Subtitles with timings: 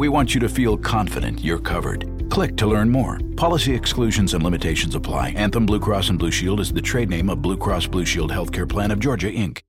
[0.00, 2.30] We want you to feel confident you're covered.
[2.30, 3.20] Click to learn more.
[3.36, 5.32] Policy exclusions and limitations apply.
[5.36, 8.32] Anthem Blue Cross and Blue Shield is the trade name of Blue Cross Blue Shield
[8.32, 9.60] Healthcare Plan of Georgia, Inc.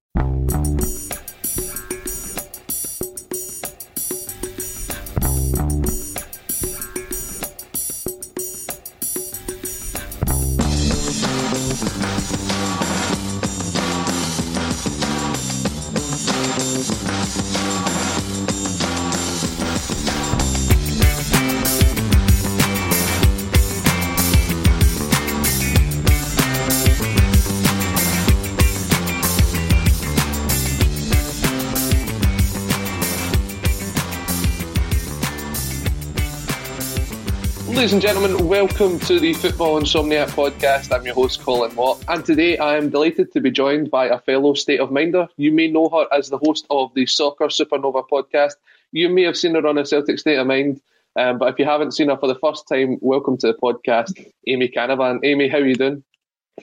[37.82, 40.96] Ladies and gentlemen, welcome to the Football Insomniac podcast.
[40.96, 44.20] I'm your host, Colin Watt, and today I am delighted to be joined by a
[44.20, 45.28] fellow state of minder.
[45.38, 48.54] You may know her as the host of the Soccer Supernova podcast.
[48.92, 50.80] You may have seen her on a Celtic State of Mind,
[51.16, 54.32] um, but if you haven't seen her for the first time, welcome to the podcast,
[54.46, 55.20] Amy Canavan.
[55.24, 56.04] Amy, how are you doing?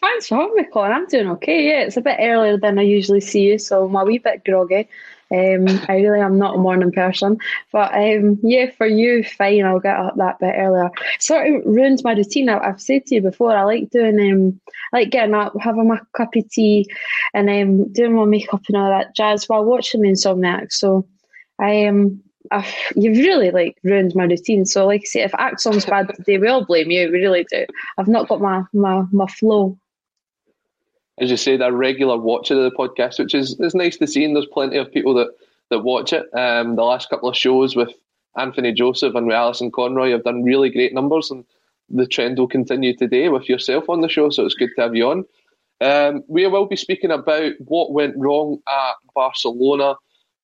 [0.00, 0.92] Thanks for having me, Colin.
[0.92, 1.66] I'm doing okay.
[1.66, 4.44] Yeah, it's a bit earlier than I usually see you, so I'm a wee bit
[4.44, 4.88] groggy.
[5.30, 7.38] Um, I really am not a morning person,
[7.70, 9.64] but um, yeah, for you, fine.
[9.64, 10.90] I'll get up that bit earlier.
[11.18, 12.48] Sort of ruins my routine.
[12.48, 14.60] I, have said to you before, I like doing um,
[14.92, 16.86] I like getting up, having my cup of tea,
[17.34, 20.72] and um, doing my makeup and all that jazz while watching the Insomniac.
[20.72, 21.06] So
[21.58, 24.64] I um, I've, you've really like ruined my routine.
[24.64, 27.10] So like I say, if ACSOM's bad today, we all blame you.
[27.10, 27.66] We really do.
[27.98, 29.78] I've not got my my my flow
[31.20, 34.24] as you said, a regular watcher of the podcast, which is, is nice to see.
[34.24, 35.28] And there's plenty of people that,
[35.70, 36.26] that watch it.
[36.34, 37.92] Um, the last couple of shows with
[38.36, 41.44] Anthony Joseph and with Alison Conroy have done really great numbers, and
[41.88, 44.30] the trend will continue today with yourself on the show.
[44.30, 45.24] So it's good to have you on.
[45.80, 49.94] Um, we will be speaking about what went wrong at Barcelona.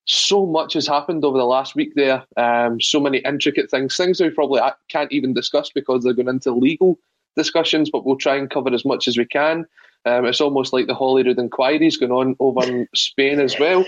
[0.06, 2.24] So much has happened over the last week there.
[2.36, 6.28] Um, so many intricate things, things that we probably can't even discuss because they're going
[6.28, 6.98] into legal
[7.36, 9.66] discussions, but we'll try and cover as much as we can.
[10.06, 13.84] Um, it's almost like the Holyrood inquiries going on over in Spain as well.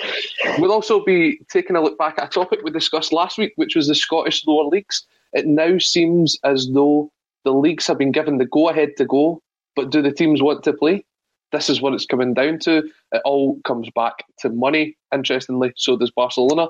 [0.59, 3.77] We'll also be taking a look back at a topic we discussed last week, which
[3.77, 5.06] was the Scottish lower leagues.
[5.32, 7.12] It now seems as though
[7.44, 9.43] the leagues have been given the go ahead to go,
[9.75, 11.05] but do the teams want to play?
[11.53, 12.78] This is what it's coming down to.
[13.12, 15.72] It all comes back to money, interestingly.
[15.76, 16.69] So does Barcelona.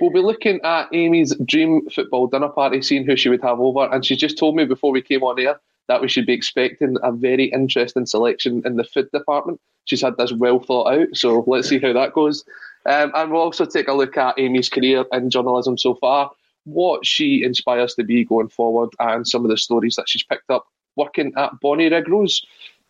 [0.00, 3.84] We'll be looking at Amy's dream football dinner party, seeing who she would have over.
[3.92, 6.96] And she just told me before we came on air that we should be expecting
[7.02, 9.60] a very interesting selection in the food department.
[9.86, 12.44] She's had this well thought out, so let's see how that goes.
[12.86, 16.30] Um, and we'll also take a look at Amy's career in journalism so far,
[16.64, 20.50] what she inspires to be going forward, and some of the stories that she's picked
[20.50, 20.66] up
[20.96, 22.42] working at Bonnyrigg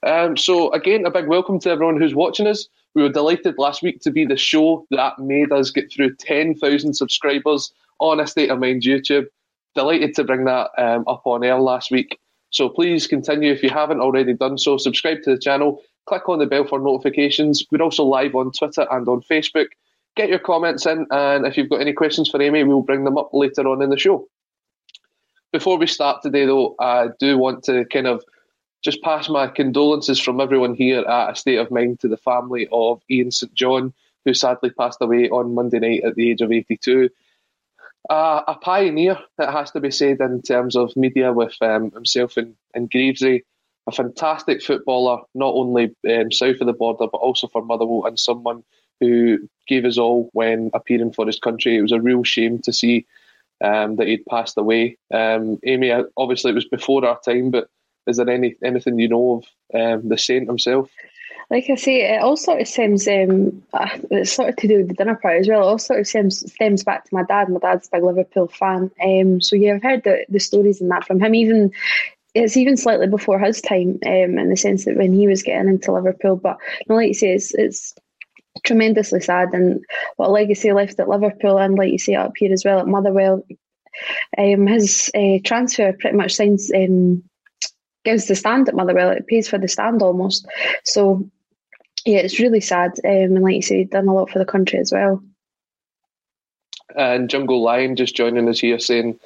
[0.04, 2.68] Um, so, again, a big welcome to everyone who's watching us.
[2.94, 6.94] We were delighted last week to be the show that made us get through 10,000
[6.94, 9.26] subscribers on a State of Mind YouTube.
[9.74, 12.18] Delighted to bring that um, up on air last week.
[12.50, 14.78] So please continue if you haven't already done so.
[14.78, 17.64] Subscribe to the channel, click on the bell for notifications.
[17.70, 19.66] We're also live on Twitter and on Facebook.
[20.16, 23.18] Get your comments in, and if you've got any questions for Amy, we'll bring them
[23.18, 24.26] up later on in the show.
[25.52, 28.24] Before we start today, though, I do want to kind of
[28.82, 32.68] just pass my condolences from everyone here at A State of Mind to the family
[32.72, 33.92] of Ian St John,
[34.24, 37.10] who sadly passed away on Monday night at the age of 82
[38.08, 42.36] uh, a pioneer, it has to be said, in terms of media with um, himself
[42.36, 43.42] and, and Greavsie.
[43.86, 48.18] A fantastic footballer, not only um, south of the border, but also for Motherwell, and
[48.18, 48.62] someone
[49.00, 51.76] who gave us all when appearing for his country.
[51.76, 53.06] It was a real shame to see
[53.62, 54.98] um, that he'd passed away.
[55.12, 57.68] Um, Amy, obviously, it was before our time, but
[58.06, 59.42] is there any anything you know
[59.74, 60.90] of um, the saint himself?
[61.50, 63.08] Like I say, it all sort of stems.
[63.08, 65.62] Um, uh, it's sort of to do with the dinner party as well.
[65.62, 67.48] It all sort of stems, stems back to my dad.
[67.48, 70.90] My dad's a big Liverpool fan, um, so yeah, I've heard the, the stories and
[70.90, 71.34] that from him.
[71.34, 71.72] Even
[72.34, 75.68] it's even slightly before his time um, in the sense that when he was getting
[75.68, 76.36] into Liverpool.
[76.36, 77.94] But like you say, it's, it's
[78.64, 79.84] tremendously sad and
[80.16, 83.44] what legacy left at Liverpool and like you say up here as well at Motherwell.
[84.36, 87.24] Um, his uh, transfer pretty much signs um,
[88.04, 89.10] gives the stand at Motherwell.
[89.10, 90.46] It pays for the stand almost.
[90.84, 91.28] So
[92.04, 92.92] yeah, it's really sad.
[93.04, 95.22] Um, and like you say, done a lot for the country as well.
[96.96, 99.18] And Jungle Lion just joining us here saying,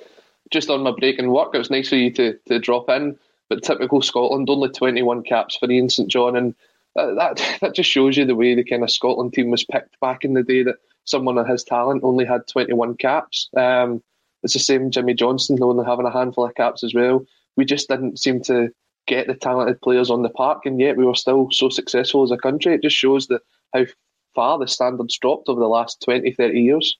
[0.50, 3.16] just on my break in work, it was nice for you to, to drop in.
[3.48, 6.36] But typical Scotland, only 21 caps for Ian St John.
[6.36, 6.54] And
[6.94, 9.98] that, that, that just shows you the way the kind of Scotland team was picked
[10.00, 13.48] back in the day that someone of his talent only had 21 caps.
[13.56, 14.02] Um,
[14.42, 17.24] it's the same Jimmy Johnstone, only having a handful of caps as well.
[17.56, 18.70] We just didn't seem to
[19.06, 22.30] get the talented players on the park, and yet we were still so successful as
[22.30, 22.74] a country.
[22.74, 23.42] It just shows that
[23.74, 23.86] how
[24.34, 26.98] far the standards dropped over the last 20, 30 years.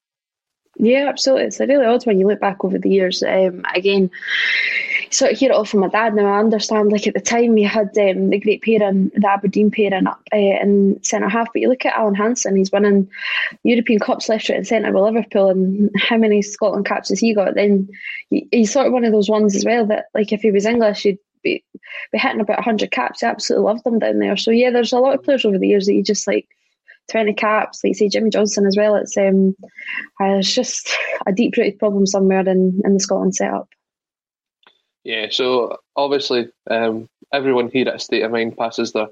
[0.77, 1.47] Yeah, absolutely.
[1.47, 3.23] It's a really odd when you look back over the years.
[3.23, 4.11] Um, again,
[5.11, 6.15] sort of hear it all from my dad.
[6.15, 6.91] Now I understand.
[6.91, 10.37] Like at the time, we had um, the great pairing, the Aberdeen pairing up uh,
[10.37, 11.49] in centre half.
[11.53, 13.09] But you look at Alan Hansen; he's winning
[13.65, 17.35] European Cups left, right, and centre with Liverpool, and how many Scotland caps has he
[17.35, 17.55] got?
[17.55, 17.89] Then
[18.31, 21.05] he's sort of one of those ones as well that, like, if he was English,
[21.05, 21.65] you'd be,
[22.13, 23.23] be hitting about 100 caps.
[23.23, 24.37] I absolutely love them down there.
[24.37, 26.49] So, yeah, there's a lot of players over the years that you just like
[27.11, 28.95] 20 caps, like say Jimmy Johnstone as well.
[28.95, 29.57] It's um,
[30.21, 30.91] uh, it's just
[31.27, 33.69] a deep rooted problem somewhere in, in the Scotland setup.
[35.05, 39.09] Yeah, so obviously um, everyone here at State of Mind passes their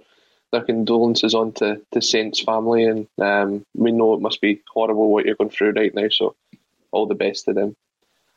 [0.53, 5.11] their condolences on to, to Saint's family, and um, we know it must be horrible
[5.11, 6.09] what you're going through right now.
[6.11, 6.35] So,
[6.91, 7.77] all the best to them.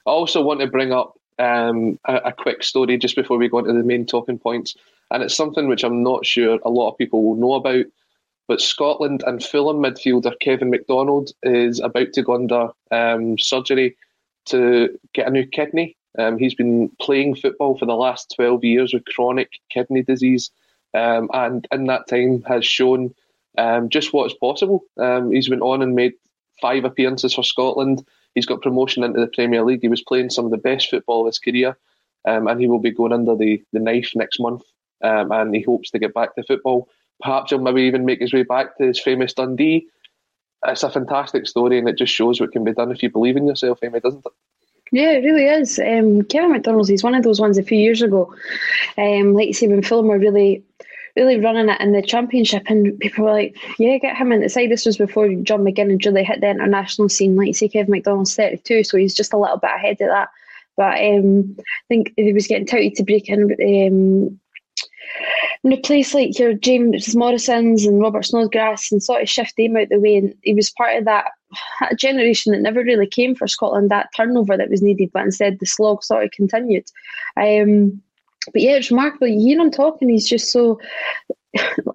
[0.06, 3.60] I also want to bring up um, a, a, quick story just before we go
[3.60, 4.76] into the main talking points,
[5.12, 7.86] and it's something which I'm not sure a lot of people will know about.
[8.48, 13.96] But Scotland and Fulham midfielder Kevin McDonald is about to go under um, surgery
[14.48, 15.96] to get a new kidney.
[16.20, 20.52] Um, he's been playing football for the last 12 years with chronic kidney disease,
[20.94, 23.16] um, and in that time has shown
[23.58, 24.84] um, just what's possible.
[24.98, 26.14] Um, he's went on and made
[26.62, 28.06] five appearances for Scotland.
[28.36, 29.82] He's got promotion into the Premier League.
[29.82, 31.78] He was playing some of the best football of his career,
[32.26, 34.64] um, and he will be going under the, the knife next month.
[35.04, 36.88] Um, and he hopes to get back to football.
[37.22, 39.88] Perhaps he'll maybe even make his way back to his famous Dundee.
[40.66, 43.36] It's a fantastic story, and it just shows what can be done if you believe
[43.36, 44.32] in yourself, Amy, doesn't it?
[44.94, 45.80] Yeah, it really is.
[45.80, 48.34] Um, Kevin McDonald's, he's one of those ones a few years ago.
[48.98, 50.64] Um, like you say, when Fulham were really,
[51.16, 54.50] really running it in the championship, and people were like, yeah, get him in the
[54.50, 54.72] side.
[54.72, 57.36] This was before John McGinn and really hit the international scene.
[57.36, 60.30] Like say, Kevin McDonald's 32, so he's just a little bit ahead of that.
[60.76, 64.40] But um, I think he was getting touted to break in um,
[65.64, 69.78] in a place like your James Morrison's and Robert Snodgrass and sort of shift them
[69.78, 70.18] out the way.
[70.18, 71.32] And he was part of that,
[71.80, 75.60] that generation that never really came for Scotland, that turnover that was needed, but instead
[75.60, 76.86] the slog sort of continued.
[77.38, 78.02] Um,
[78.52, 79.28] but yeah, it's remarkable.
[79.28, 80.80] You hear him talking, he's just so.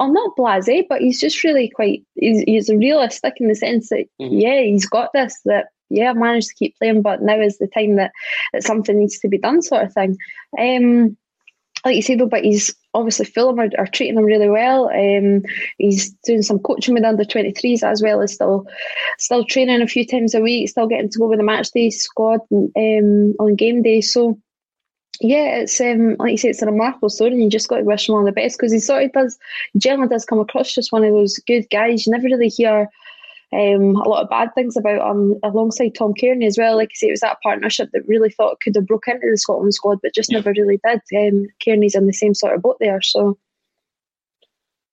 [0.00, 2.04] I'm not blasé, but he's just really quite.
[2.14, 4.38] He's, he's realistic in the sense that mm-hmm.
[4.38, 5.40] yeah, he's got this.
[5.44, 8.12] That yeah, I've managed to keep playing, but now is the time that
[8.52, 10.16] that something needs to be done, sort of thing.
[10.58, 11.16] Um,
[11.84, 14.88] like you say though, but he's obviously Fulham are, are treating him really well.
[14.88, 15.42] Um,
[15.78, 18.66] he's doing some coaching with under 23s as well as still
[19.18, 21.90] still training a few times a week, still getting to go with the match day
[21.90, 24.00] squad um, on game day.
[24.00, 24.38] So
[25.20, 27.84] yeah, it's um, like you say, it's a remarkable story, and you just got to
[27.84, 29.38] wish him all the best because he sort of does,
[29.76, 32.06] generally does come across just one of those good guys.
[32.06, 32.88] You never really hear
[33.52, 36.76] um, a lot of bad things about him alongside Tom Cairney as well.
[36.76, 39.36] Like I say, it was that partnership that really thought could have broke into the
[39.36, 40.38] Scotland squad, but just yeah.
[40.38, 41.00] never really did.
[41.16, 43.38] Um, Cairney's in the same sort of boat there, so.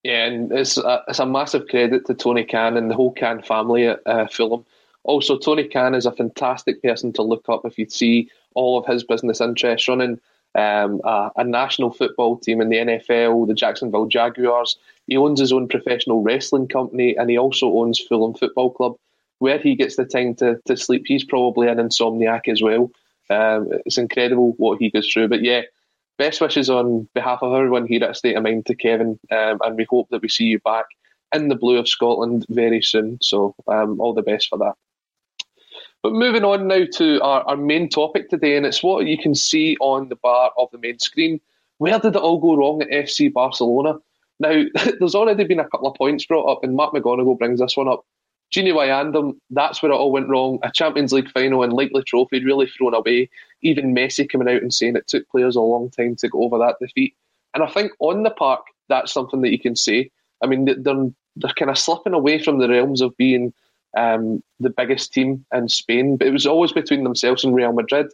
[0.03, 3.41] Yeah, and it's a, it's a massive credit to Tony Khan and the whole Khan
[3.41, 4.65] family at uh, Fulham.
[5.05, 8.85] Also, Tony Khan is a fantastic person to look up if you see all of
[8.85, 10.19] his business interests running
[10.55, 14.77] um, a, a, national football team in the NFL, the Jacksonville Jaguars.
[15.05, 18.95] He owns his own professional wrestling company and he also owns Fulham Football Club.
[19.39, 22.89] Where he gets the time to, to sleep, he's probably an insomniac as well.
[23.29, 25.27] Um, it's incredible what he goes through.
[25.27, 25.63] But yeah,
[26.17, 29.75] best wishes on behalf of everyone here at State of Mind to Kevin, um, and
[29.75, 30.85] we hope that we see you back
[31.33, 33.17] in the blue of Scotland very soon.
[33.21, 34.75] So um, all the best for that.
[36.05, 39.33] But moving on now to our, our main topic today, and it's what you can
[39.33, 41.41] see on the bar of the main screen.
[41.79, 43.97] Where did it all go wrong at FC Barcelona?
[44.39, 44.65] Now,
[44.99, 47.87] there's already been a couple of points brought up, and Mark McGonigal brings this one
[47.87, 48.05] up.
[48.53, 50.59] Gini Wijnaldum, that's where it all went wrong.
[50.61, 53.27] A Champions League final and likely trophy really thrown away.
[53.63, 56.59] Even Messi coming out and saying it took players a long time to go over
[56.59, 57.15] that defeat.
[57.55, 60.11] And I think on the park, that's something that you can say.
[60.43, 60.75] I mean, they're,
[61.35, 63.55] they're kind of slipping away from the realms of being
[63.95, 68.07] um, the biggest team in Spain, but it was always between themselves and Real Madrid.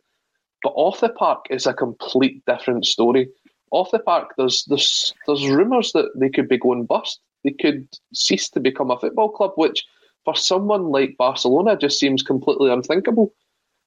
[0.64, 3.28] But off the park, it's a complete different story.
[3.72, 7.20] off the park, there's there's there's rumours that they could be going bust.
[7.44, 9.84] They could cease to become a football club, which
[10.26, 13.34] for someone like Barcelona just seems completely unthinkable.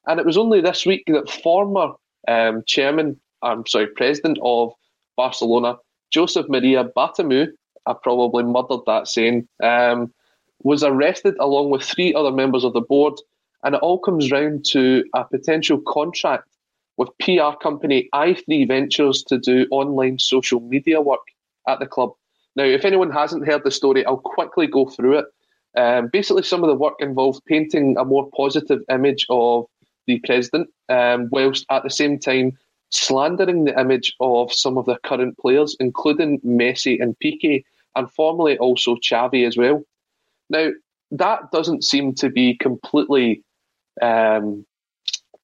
[0.07, 1.93] And it was only this week that former
[2.27, 4.73] um, chairman, I'm sorry, president of
[5.17, 5.77] Barcelona,
[6.15, 7.49] Josep Maria Bartomeu,
[7.87, 10.13] I probably murdered that saying, um,
[10.64, 13.14] was arrested along with three other members of the board.
[13.62, 16.49] And it all comes round to a potential contract
[16.97, 21.21] with PR company i3 Ventures to do online social media work
[21.68, 22.11] at the club.
[22.56, 25.26] Now, if anyone hasn't heard the story, I'll quickly go through it.
[25.76, 29.66] Um, basically, some of the work involved painting a more positive image of
[30.06, 32.56] the president, um, whilst at the same time
[32.90, 37.64] slandering the image of some of the current players, including Messi and Piqué,
[37.97, 39.85] and formerly also Xavi as well.
[40.51, 40.71] Now,
[41.11, 43.43] that doesn't seem to be completely
[44.03, 44.67] um,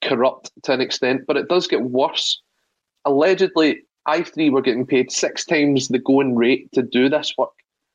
[0.02, 2.40] corrupt to an extent, but it does get worse.
[3.04, 7.50] Allegedly, i3 were getting paid six times the going rate to do this work.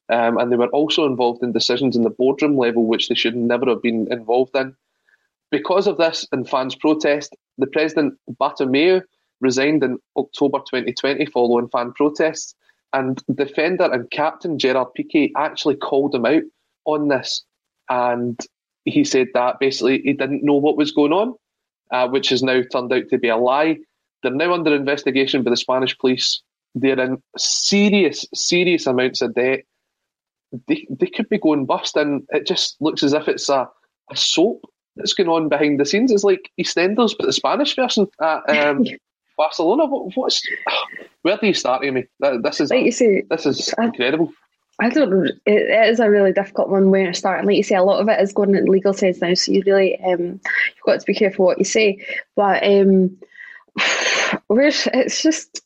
[0.10, 3.36] Um, and they were also involved in decisions in the boardroom level which they should
[3.36, 4.76] never have been involved in.
[5.52, 9.02] Because of this and fans' protest, the president Bartomeu
[9.42, 12.56] resigned in October 2020 following fan protests,
[12.94, 16.44] and defender and captain Gerard Piqué actually called him out
[16.86, 17.44] on this,
[17.89, 18.39] and
[18.86, 21.34] he said that basically he didn't know what was going on,
[21.92, 23.77] uh, which has now turned out to be a lie.
[24.24, 26.42] They're now under investigation by the Spanish police.
[26.74, 29.62] They're in serious, serious amounts of debt.
[30.68, 33.68] They, they could be going bust, and it just looks as if it's a,
[34.12, 34.62] a soap
[34.96, 36.12] that's going on behind the scenes.
[36.12, 38.86] It's like EastEnders, but the Spanish version at um,
[39.38, 39.86] Barcelona.
[39.86, 40.42] What, what's
[41.24, 42.06] where do you start, Amy?
[42.20, 44.32] This is like you say, this is incredible.
[44.79, 45.24] I don't know.
[45.24, 47.39] It, it is a really difficult one where to start.
[47.39, 49.34] And like you say, a lot of it is going in legal sense now.
[49.34, 52.05] So you really, um, you've got to be careful what you say.
[52.36, 53.17] But um,
[54.50, 55.62] it's just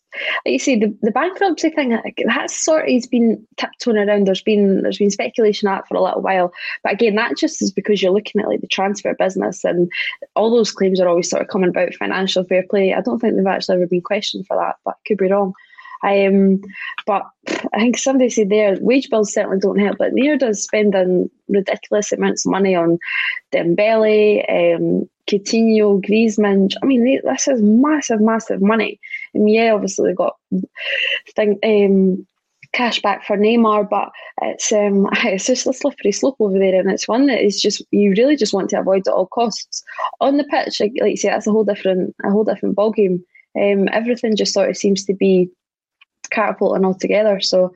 [0.45, 4.25] like you say, the, the bankruptcy thing that's sort of has been tiptoeing around.
[4.25, 6.51] There's been there's been speculation on that for a little while,
[6.83, 9.91] but again, that just is because you're looking at like the transfer business and
[10.35, 12.93] all those claims are always sort of coming about financial fair play.
[12.93, 15.53] I don't think they've actually ever been questioned for that, but could be wrong.
[16.03, 16.61] Um,
[17.05, 17.23] but
[17.73, 22.11] I think somebody said there, wage bills certainly don't help, but neither does spending ridiculous
[22.11, 22.99] amounts of money on
[23.51, 26.73] Dembele, um, Coutinho, Griezmann.
[26.81, 28.99] I mean, this is massive, massive money.
[29.33, 30.37] And yeah, obviously they got
[31.35, 32.25] thing, um,
[32.71, 36.91] cash back for Neymar, but it's um, it's just a slippery slope over there, and
[36.91, 39.83] it's one that is just you really just want to avoid at all costs.
[40.21, 43.21] On the pitch, like, like you say, that's a whole different a whole different ballgame.
[43.59, 45.49] Um, everything just sort of seems to be
[46.31, 47.39] catapulting altogether.
[47.39, 47.73] So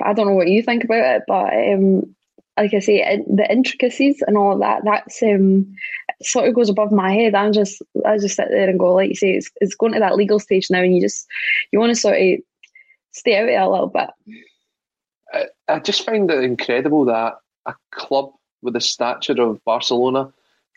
[0.00, 2.14] I don't know what you think about it, but um,
[2.56, 5.74] like I say, the intricacies and all that, that's um,
[6.22, 7.34] sort of goes above my head.
[7.34, 10.00] I'm just, I just sit there and go, like you say, it's, it's going to
[10.00, 11.26] that legal stage now, and you just,
[11.72, 12.38] you want to sort of
[13.12, 14.10] stay out of it a little bit.
[15.32, 18.32] I, I just find it incredible that a club
[18.62, 20.32] with the stature of Barcelona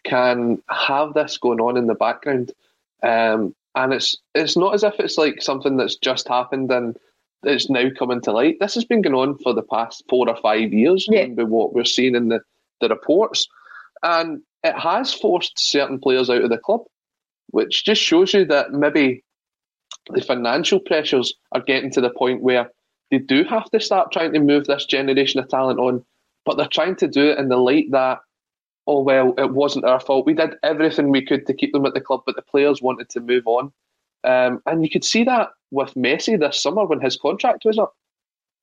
[0.06, 2.52] can have this going on in the background.
[3.02, 6.98] Um, and it's it's not as if it's like something that's just happened and
[7.44, 8.58] it's now coming to light.
[8.60, 11.08] This has been going on for the past four or five years.
[11.10, 11.26] Yeah.
[11.26, 12.40] what we're seeing in the,
[12.80, 13.48] the reports,
[14.02, 16.82] and it has forced certain players out of the club,
[17.48, 19.24] which just shows you that maybe
[20.10, 22.70] the financial pressures are getting to the point where
[23.12, 26.04] they do have to start trying to move this generation of talent on,
[26.46, 28.20] but they're trying to do it in the light that
[28.88, 30.26] oh well, it wasn't our fault.
[30.26, 33.10] We did everything we could to keep them at the club, but the players wanted
[33.10, 33.72] to move on.
[34.24, 37.94] Um, and you could see that with Messi this summer when his contract was up.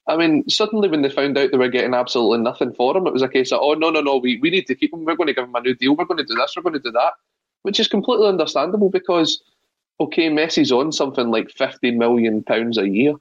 [0.06, 3.12] I mean, suddenly when they found out they were getting absolutely nothing for him, it
[3.12, 5.04] was a case of, oh, no, no, no, we, we need to keep him.
[5.04, 5.94] We're going to give him a new deal.
[5.94, 6.54] We're going to do this.
[6.56, 7.12] We're going to do that,
[7.62, 9.42] which is completely understandable because,
[10.00, 13.14] okay, Messi's on something like £50 million a year,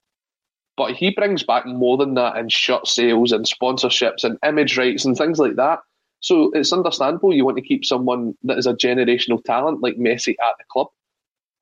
[0.77, 5.03] but he brings back more than that in shirt sales and sponsorships and image rights
[5.06, 5.79] and things like that.
[6.22, 10.36] So it's understandable you want to keep someone that is a generational talent like Messi
[10.42, 10.88] at the club,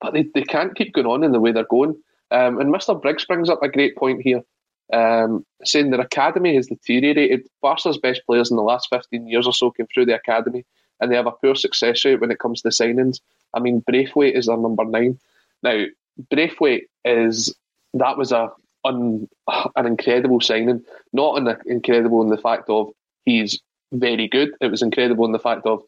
[0.01, 1.95] but they, they can't keep going on in the way they're going.
[2.31, 2.99] Um, and Mr.
[2.99, 4.41] Briggs brings up a great point here,
[4.91, 7.47] um, saying their academy has deteriorated.
[7.61, 10.65] Barca's best players in the last 15 years or so came through the academy,
[10.99, 13.19] and they have a poor success rate when it comes to signings.
[13.53, 15.19] I mean, Braithwaite is their number nine.
[15.63, 15.85] Now,
[16.29, 17.55] Braithwaite is
[17.93, 18.51] that was a
[18.83, 19.29] un,
[19.75, 20.83] an incredible signing,
[21.13, 22.91] not an incredible in the fact of
[23.25, 23.59] he's
[23.91, 24.51] very good.
[24.61, 25.83] It was incredible in the fact of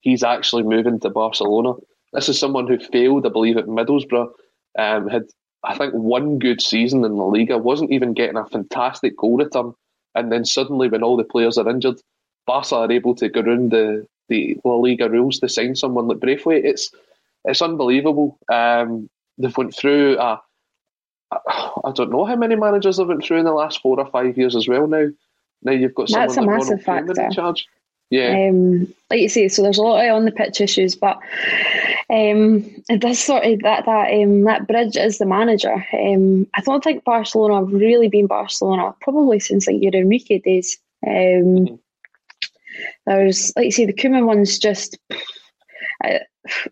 [0.00, 1.74] he's actually moving to Barcelona.
[2.12, 4.30] This is someone who failed, I believe, at Middlesbrough.
[4.78, 5.24] Um, had
[5.64, 9.74] I think one good season in the Liga, wasn't even getting a fantastic goal return,
[10.14, 12.00] and then suddenly, when all the players are injured,
[12.46, 16.20] Barca are able to go around the, the La Liga rules to sign someone like
[16.20, 16.64] Braithwaite.
[16.64, 16.90] It's
[17.44, 18.38] it's unbelievable.
[18.50, 20.18] Um, they've went through
[21.30, 24.38] I don't know how many managers have went through in the last four or five
[24.38, 24.86] years as well.
[24.86, 25.08] Now,
[25.62, 27.22] now you've got That's a like massive Ronald factor.
[27.22, 27.66] in charge.
[28.10, 31.18] Yeah, Um, like you say, so there's a lot of on the pitch issues, but
[32.08, 35.84] um, it does sort of that that um, that bridge is the manager.
[35.92, 40.78] Um, I don't think Barcelona have really been Barcelona probably since like your Enrique days.
[41.06, 41.78] Um,
[43.06, 44.98] There's like you say, the Koeman one's just.
[46.02, 46.20] I,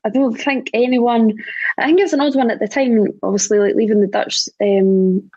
[0.04, 1.34] I don't think anyone.
[1.76, 3.08] I think it's an odd one at the time.
[3.22, 5.30] Obviously, like leaving the Dutch um,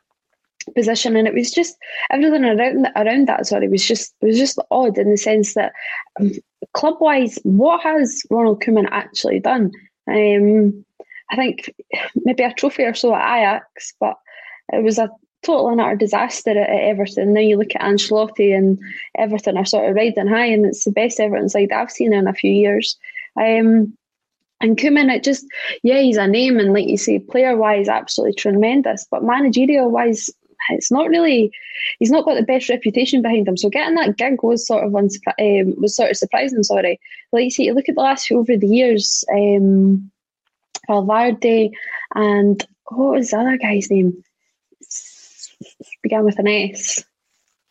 [0.75, 1.77] position, and it was just
[2.11, 3.45] everything around around that.
[3.47, 5.73] Sorry, was just it was just odd in the sense that
[6.19, 6.31] um,
[6.73, 9.71] club wise, what has Ronald Koeman actually done?
[10.07, 10.85] Um,
[11.31, 11.73] I think
[12.15, 14.17] maybe a trophy or so at Ajax, but
[14.73, 15.09] it was a
[15.43, 17.33] total and utter disaster at, at Everton.
[17.33, 18.79] Now you look at Ancelotti and
[19.17, 22.27] Everton are sort of riding high, and it's the best Everton side I've seen in
[22.27, 22.97] a few years.
[23.39, 23.95] Um,
[24.61, 25.45] and Koeman, it just,
[25.83, 30.29] yeah, he's a name, and like you say, player wise, absolutely tremendous, but managerial wise,
[30.69, 31.51] it's not really.
[31.99, 33.57] He's not got the best reputation behind him.
[33.57, 36.63] So getting that gig was sort of unsurpri- um, was sort of surprising.
[36.63, 36.99] Sorry,
[37.31, 40.11] like you see, you look at the last few over the years, um,
[40.87, 41.71] Valverde
[42.15, 44.23] and what was the other guy's name?
[46.01, 47.03] Began with an S.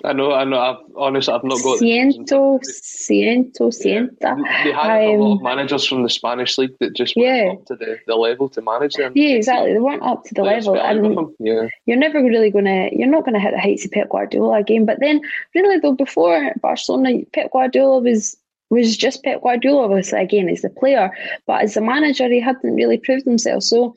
[0.04, 0.58] I know, I know.
[0.60, 1.80] I've honestly, I've not got.
[1.80, 2.62] the names in Ciento, of.
[2.62, 4.36] Ciento, Cienta.
[4.62, 7.52] They hired a lot of Um, managers from the Spanish league that just weren't Yeah.
[7.52, 9.12] up to the, the level to manage them.
[9.16, 9.72] Yeah, exactly.
[9.72, 11.34] They weren't up to the Players level, fell out with and.
[11.40, 14.84] Yeah, you're never really gonna, you're not gonna hit the heights of Pep Guardiola again.
[14.86, 15.20] But then,
[15.54, 18.36] really though, before Barcelona, Pep Guardiola was
[18.70, 19.84] was just Pep Guardiola.
[19.86, 21.10] Obviously, again, as the player,
[21.46, 23.64] but as a manager, he hadn't really proved himself.
[23.64, 23.96] So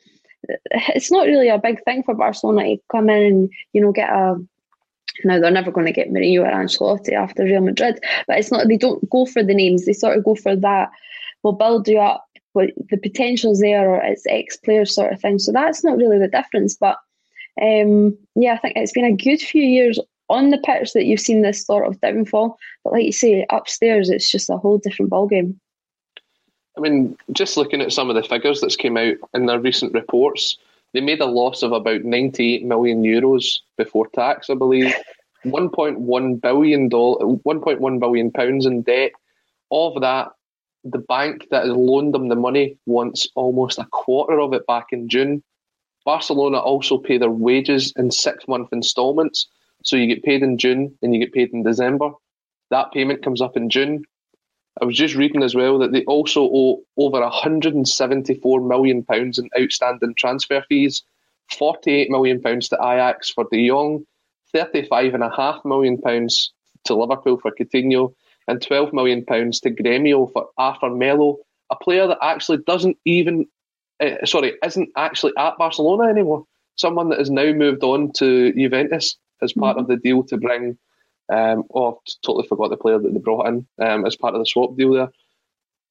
[0.74, 4.10] it's not really a big thing for Barcelona to come in and you know get
[4.10, 4.36] a.
[5.24, 8.68] Now they're never going to get Mourinho or Ancelotti after Real Madrid, but it's not.
[8.68, 9.86] They don't go for the names.
[9.86, 10.92] They sort of go for that.
[11.44, 12.26] We'll build you up.
[12.54, 15.40] But the potential's there, or it's ex-player sort of thing.
[15.40, 16.76] So that's not really the difference.
[16.76, 16.98] But
[17.62, 20.00] um, yeah, I think it's been a good few years
[20.30, 22.58] on the pitch that you've seen this sort of downfall.
[22.84, 25.56] But like you say, upstairs, it's just a whole different ballgame.
[26.78, 29.94] I mean, just looking at some of the figures that's came out in their recent
[29.94, 30.58] reports,
[30.94, 34.94] they made a loss of about 98 million euros before tax, I believe.
[35.46, 39.12] 1.1 billion dollar, 1.1 billion pounds in debt.
[39.72, 40.30] Of that,
[40.84, 44.88] the bank that has loaned them the money wants almost a quarter of it back
[44.92, 45.44] in June.
[46.06, 49.48] Barcelona also pay their wages in six month instalments,
[49.84, 52.12] so you get paid in June and you get paid in December.
[52.72, 54.04] That payment comes up in June.
[54.80, 59.50] I was just reading as well that they also owe over 174 million pounds in
[59.60, 61.04] outstanding transfer fees,
[61.52, 64.06] 48 million pounds to Ajax for De Jong,
[64.54, 66.54] 35 and a half million pounds
[66.86, 68.14] to Liverpool for Coutinho,
[68.48, 71.38] and 12 million pounds to Gremio for Arthur Melo,
[71.70, 73.46] a player that actually doesn't even,
[74.00, 76.46] uh, sorry, isn't actually at Barcelona anymore.
[76.76, 80.78] Someone that has now moved on to Juventus as part of the deal to bring.
[81.30, 84.42] Um, oh, I've totally forgot the player that they brought in um, as part of
[84.42, 85.12] the swap deal there.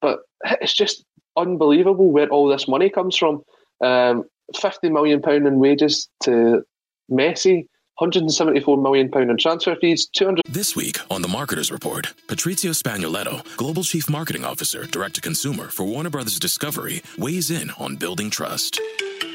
[0.01, 0.19] But
[0.61, 1.03] it's just
[1.37, 3.43] unbelievable where all this money comes from.
[3.81, 4.25] Um,
[4.59, 6.65] Fifty million pound in wages to
[7.09, 7.67] Messi,
[8.01, 13.45] 174 million pound in transfer fees, 200 This week on The Marketer's Report, Patrizio Spagnoletto,
[13.57, 18.29] Global Chief Marketing Officer, Direct to Consumer for Warner Brothers Discovery, weighs in on building
[18.29, 18.81] trust.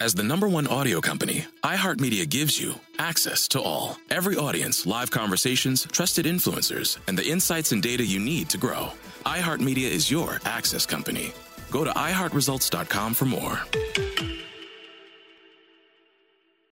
[0.00, 3.96] As the number one audio company, iHeartMedia gives you access to all.
[4.10, 8.92] Every audience, live conversations, trusted influencers, and the insights and data you need to grow.
[9.26, 11.32] iHeartMedia is your access company.
[11.72, 13.58] Go to iHeartResults.com for more.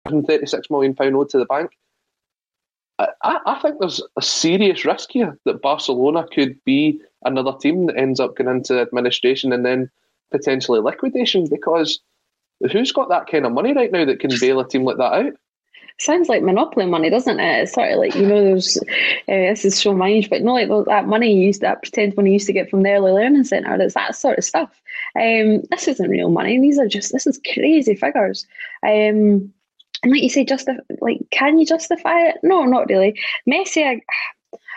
[0.05, 1.73] 136 million pound owed to the bank.
[3.01, 3.09] I,
[3.45, 8.21] I think there's a serious risk here that Barcelona could be another team that ends
[8.21, 9.91] up going into administration and then
[10.31, 11.99] potentially liquidation because
[12.73, 15.13] who's got that kind of money right now that can bail a team like that
[15.13, 15.33] out?
[15.99, 17.63] Sounds like monopoly money, doesn't it?
[17.63, 18.85] It's sort of like you know, there's uh,
[19.27, 22.35] this is so mind, but not like that money you used that pretend money you
[22.35, 23.79] used to get from the early learning centre.
[23.79, 24.81] That's that sort of stuff.
[25.19, 26.61] Um, this isn't real money.
[26.61, 28.47] These are just this is crazy figures.
[28.83, 29.53] Um,
[30.03, 30.69] and like you say, just
[31.01, 32.37] like can you justify it?
[32.43, 33.19] No, not really.
[33.49, 34.03] Messi, I,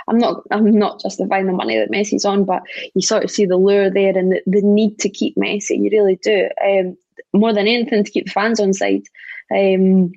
[0.08, 2.64] I'm not I'm not justifying the money that Messi's on, but
[2.96, 5.78] you sort of see the lure there and the, the need to keep Messi.
[5.78, 6.48] You really do.
[6.66, 6.98] Um,
[7.34, 9.04] more than anything to keep the fans on side.
[9.52, 10.12] Um,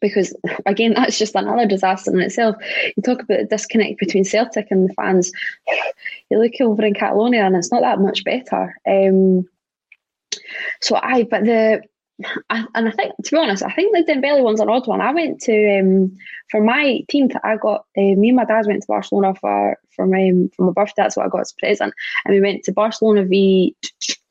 [0.00, 0.34] because
[0.66, 2.56] again, that's just another disaster in itself.
[2.96, 5.32] You talk about the disconnect between Celtic and the fans.
[6.30, 8.76] You look over in Catalonia, and it's not that much better.
[8.86, 9.48] Um,
[10.80, 11.82] so I, but the
[12.50, 15.00] I, and I think, to be honest, I think the Dembele one's an odd one.
[15.00, 16.16] I went to um,
[16.50, 17.28] for my team.
[17.44, 20.72] I got uh, me and my dad went to Barcelona for for my for my
[20.72, 21.02] birthday.
[21.02, 23.76] That's what I got as a present, and we went to Barcelona v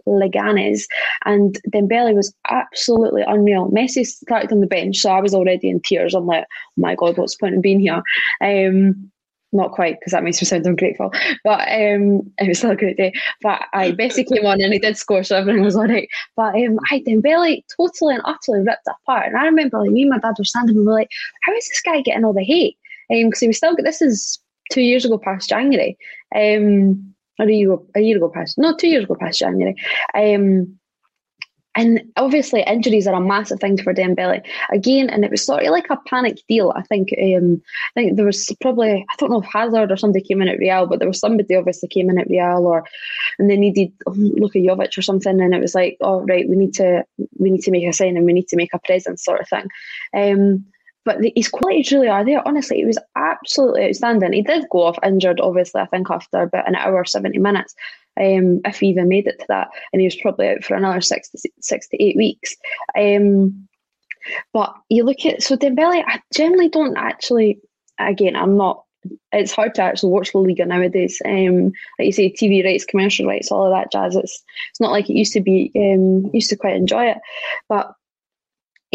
[0.08, 0.84] Leganes,
[1.26, 3.70] and Dembele was absolutely unreal.
[3.72, 6.14] Messi started on the bench, so I was already in tears.
[6.14, 8.02] I'm like, oh my god, what's the point in being here?
[8.42, 9.12] Um,
[9.56, 11.12] not quite because that makes me sound ungrateful,
[11.44, 13.14] but um, it was still a great day.
[13.42, 16.10] But I Messi came on and he did score, so everything was all right.
[16.36, 19.28] But um, I Dembele totally and utterly ripped apart.
[19.28, 21.10] And I remember like me and my dad were standing and we were like,
[21.44, 22.78] "How is this guy getting all the hate?"
[23.10, 23.76] Because um, he was still.
[23.78, 24.40] This is
[24.72, 25.98] two years ago past January.
[26.36, 29.76] Um, a year, a year ago past, no, two years ago past January.
[30.14, 30.78] Um,
[31.78, 35.10] and obviously, injuries are a massive thing for Dembele again.
[35.10, 36.72] And it was sort of like a panic deal.
[36.76, 37.14] I think.
[37.22, 37.62] Um,
[37.96, 40.58] I think there was probably I don't know if Hazard or somebody came in at
[40.58, 42.86] Real, but there was somebody obviously came in at Real, or
[43.40, 46.74] and they needed Luka Jovic or something, and it was like, oh right, we need
[46.76, 47.04] to
[47.38, 49.50] we need to make a sign and we need to make a presence, sort of
[49.50, 49.68] thing.
[50.14, 50.66] Um,
[51.06, 52.46] but the, his qualities really are there.
[52.48, 54.34] Honestly, he was absolutely outstanding.
[54.34, 57.76] He did go off injured, obviously, I think after about an hour, 70 minutes,
[58.20, 59.70] um, if he even made it to that.
[59.94, 62.56] And he was probably out for another six to, six to eight weeks.
[62.98, 63.68] Um,
[64.52, 67.60] but you look at, so Dembele, I generally don't actually,
[68.00, 68.82] again, I'm not
[69.32, 71.22] it's hard to actually watch La Liga nowadays.
[71.26, 71.66] Um,
[72.00, 74.16] like you say, TV rights, commercial rights, all of that jazz.
[74.16, 75.72] It's it's not like it used to be.
[75.76, 77.18] Um, used to quite enjoy it,
[77.70, 77.94] but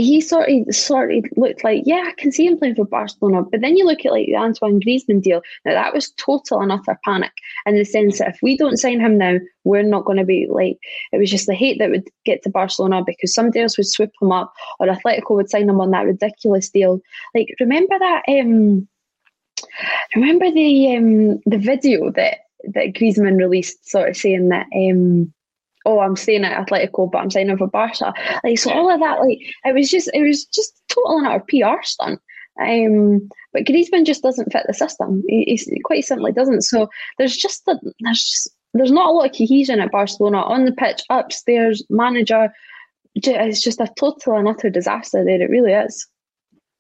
[0.01, 3.43] he sort of sort of looked like, yeah, I can see him playing for Barcelona.
[3.43, 5.43] But then you look at like the Antoine Griezmann deal.
[5.65, 7.33] Now that was total and utter panic
[7.67, 10.47] in the sense that if we don't sign him now, we're not going to be
[10.49, 10.79] like.
[11.13, 14.11] It was just the hate that would get to Barcelona because somebody else would swoop
[14.21, 17.01] him up, or Atletico would sign him on that ridiculous deal.
[17.35, 18.23] Like remember that?
[18.29, 18.89] Um,
[20.15, 22.39] remember the um, the video that
[22.75, 24.67] that Griezmann released, sort of saying that.
[24.75, 25.33] Um,
[25.87, 28.13] oh, I'm staying at Atletico, but I'm signing for Barca.
[28.45, 31.45] Like so, all of that, like it was just, it was just total and utter
[31.49, 32.21] PR stunt.
[32.61, 35.23] Um, but Griezmann just doesn't fit the system.
[35.29, 36.63] He, he quite simply doesn't.
[36.63, 40.65] So there's just the, there's just, there's not a lot of cohesion at Barcelona on
[40.65, 42.53] the pitch, upstairs, manager.
[43.15, 45.41] It's just a total and utter disaster there.
[45.41, 46.07] It really is.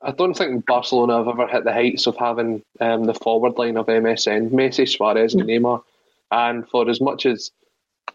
[0.03, 3.77] I don't think Barcelona have ever hit the heights of having um, the forward line
[3.77, 5.83] of MSN, Messi, Suarez, and Neymar.
[6.31, 7.51] And for as much as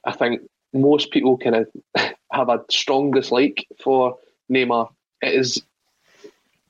[0.06, 0.42] I think
[0.76, 1.68] most people kind of
[2.32, 4.18] have a strong dislike for
[4.52, 4.90] Neymar.
[5.22, 5.64] It is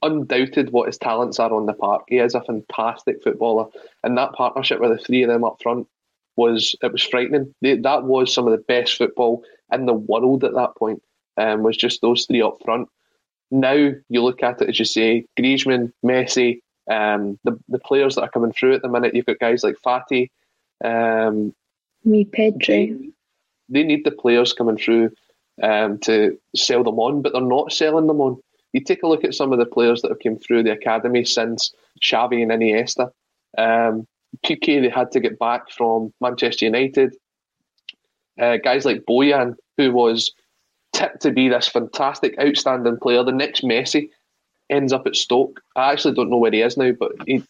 [0.02, 2.04] undoubted what his talents are on the park.
[2.08, 3.68] He is a fantastic footballer,
[4.04, 5.88] and that partnership with the three of them up front
[6.36, 7.54] was it was frightening.
[7.62, 11.02] They, that was some of the best football in the world at that point.
[11.38, 12.88] Um, was just those three up front.
[13.52, 18.22] Now you look at it as you say, Griezmann, Messi, um, the the players that
[18.22, 19.16] are coming through at the minute.
[19.16, 20.30] You've got guys like Fati,
[20.84, 21.54] um,
[22.04, 23.12] me Pedri
[23.70, 25.12] they need the players coming through
[25.62, 28.38] um, to sell them on, but they're not selling them on.
[28.74, 31.24] You take a look at some of the players that have come through the academy
[31.24, 31.74] since
[32.04, 33.12] Xavi and Iniesta.
[33.58, 34.06] Um,
[34.44, 37.16] they had to get back from Manchester United.
[38.40, 40.34] Uh, guys like Bojan, who was
[40.94, 44.10] tipped to be this fantastic, outstanding player, the next Messi,
[44.70, 45.62] ends up at Stoke.
[45.76, 47.44] I actually don't know where he is now, but he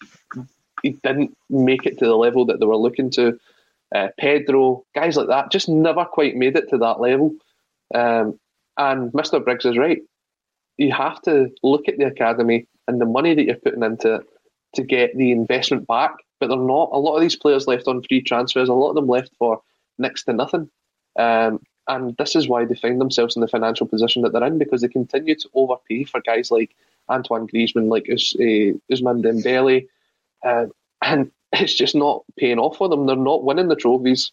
[0.83, 3.39] he didn't make it to the level that they were looking to
[3.93, 7.35] uh, Pedro, guys like that, just never quite made it to that level.
[7.93, 8.39] Um,
[8.77, 9.43] and Mr.
[9.43, 10.01] Briggs is right.
[10.77, 14.27] You have to look at the academy and the money that you're putting into it
[14.75, 16.11] to get the investment back.
[16.39, 16.89] But they're not.
[16.91, 18.67] A lot of these players left on free transfers.
[18.67, 19.61] A lot of them left for
[19.97, 20.69] next to nothing.
[21.17, 24.57] Um, and this is why they find themselves in the financial position that they're in
[24.57, 26.75] because they continue to overpay for guys like
[27.09, 29.87] Antoine Griezmann, like Us, uh, Ousmane Dembele,
[30.43, 30.65] uh,
[31.01, 33.05] and it's just not paying off for them.
[33.05, 34.31] They're not winning the trophies.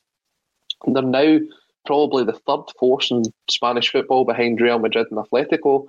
[0.86, 1.38] They're now
[1.86, 5.86] probably the third force in Spanish football behind Real Madrid and Atletico.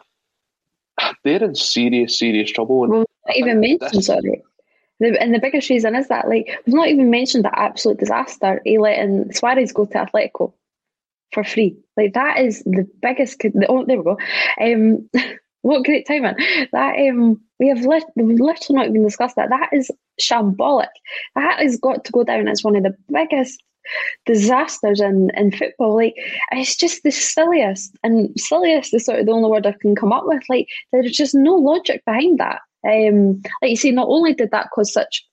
[1.23, 2.83] They're in serious, serious trouble.
[2.83, 4.43] And well, not even mentioned, sorry.
[4.99, 8.61] The, and the biggest reason is that, like, we've not even mentioned the absolute disaster
[8.63, 10.53] he letting Suarez go to Atletico
[11.31, 11.77] for free.
[11.97, 13.41] Like, that is the biggest.
[13.67, 14.17] Oh, there we go.
[14.61, 15.09] Um,
[15.63, 16.35] what great timing!
[16.71, 19.49] That um, we have lit- we've literally not even discussed that.
[19.49, 19.89] That is
[20.21, 20.89] shambolic.
[21.35, 23.63] That has got to go down as one of the biggest
[24.25, 25.95] disasters in, in football.
[25.95, 26.15] Like
[26.51, 30.13] it's just the silliest, and silliest is sort of the only word I can come
[30.13, 30.43] up with.
[30.49, 32.59] Like there's just no logic behind that.
[32.85, 35.25] Um, like you say, not only did that cause such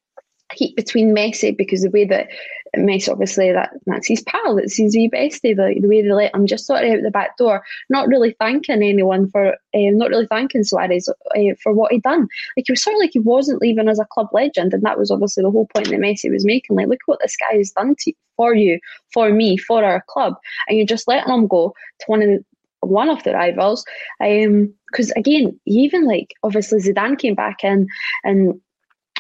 [0.55, 2.29] heat between Messi because the way that
[2.77, 5.57] Messi, obviously, that that's his pal, it's his wee bestie.
[5.57, 8.37] The, the way they let him just sort of out the back door, not really
[8.39, 12.29] thanking anyone for, um, not really thanking Suarez uh, for what he'd done.
[12.57, 14.99] Like he was sort of like he wasn't leaving as a club legend, and that
[14.99, 16.77] was obviously the whole point that Messi was making.
[16.77, 18.79] Like, look what this guy has done to for you,
[19.13, 20.35] for me, for our club,
[20.69, 22.45] and you're just letting him go to one of the,
[22.81, 23.85] one of the rivals.
[24.21, 27.89] Because um, again, even like obviously Zidane came back in
[28.25, 28.61] and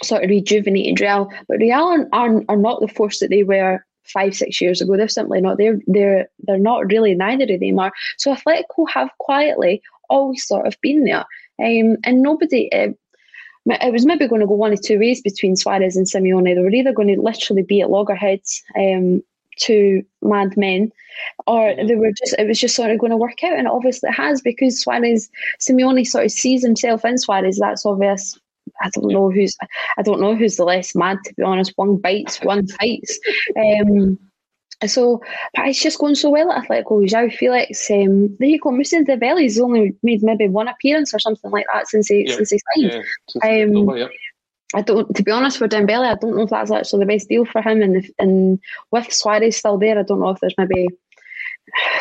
[0.03, 4.35] sort of rejuvenated Real, but Real are, are not the force that they were five
[4.35, 4.97] six years ago.
[4.97, 5.59] They're simply not.
[5.59, 7.15] They're they're they're not really.
[7.15, 7.93] Neither of them are.
[8.19, 11.25] So Atletico have quietly always sort of been there,
[11.61, 12.71] um, and nobody.
[12.73, 12.89] Uh,
[13.67, 16.55] it was maybe going to go one of two ways between Suarez and Simeone.
[16.55, 19.23] They were either going to literally be at loggerheads um,
[19.59, 20.91] two mad men,
[21.47, 21.87] or mm-hmm.
[21.87, 24.15] they were just it was just sort of going to work out, and obviously it
[24.15, 27.59] has because Suarez Simeone sort of sees himself in Suarez.
[27.59, 28.39] That's obvious.
[28.81, 29.57] I don't know who's
[29.99, 31.73] I don't know who's the less mad to be honest.
[31.77, 33.19] One bites, one fights.
[33.57, 34.19] Um,
[34.87, 35.23] so,
[35.55, 37.07] but it's just going so well at Atletico.
[37.07, 38.71] João Felix, um, there you go.
[38.71, 42.51] Moussa Dembele's only made maybe one appearance or something like that since he yeah, since
[42.51, 43.05] he signed.
[43.43, 44.09] Yeah, um, over, yeah.
[44.75, 47.29] I don't, to be honest, for Dembele, I don't know if that's actually the best
[47.29, 47.83] deal for him.
[47.83, 48.59] And if, and
[48.93, 50.89] with Suarez still there, I don't know if there's maybe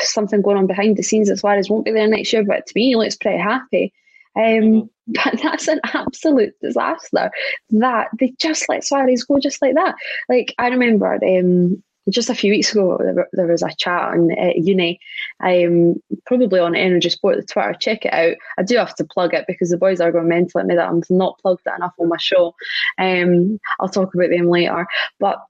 [0.02, 2.44] something going on behind the scenes that Suarez won't be there next year.
[2.44, 3.92] But to me, he looks pretty happy.
[4.36, 4.88] Um, mm-hmm.
[5.12, 7.32] But that's an absolute disaster.
[7.72, 9.96] That they just let Suarez go just like that.
[10.28, 12.98] Like I remember um, just a few weeks ago,
[13.34, 15.00] there, was a chat on uh, uni,
[15.42, 17.74] um, probably on Energy Sport, the Twitter.
[17.74, 18.36] Check it out.
[18.58, 20.90] I do have to plug it because the boys are going mental at me that
[20.90, 22.56] I'm not plugged it enough on my show.
[22.98, 24.88] Um, I'll talk about them later.
[25.20, 25.44] But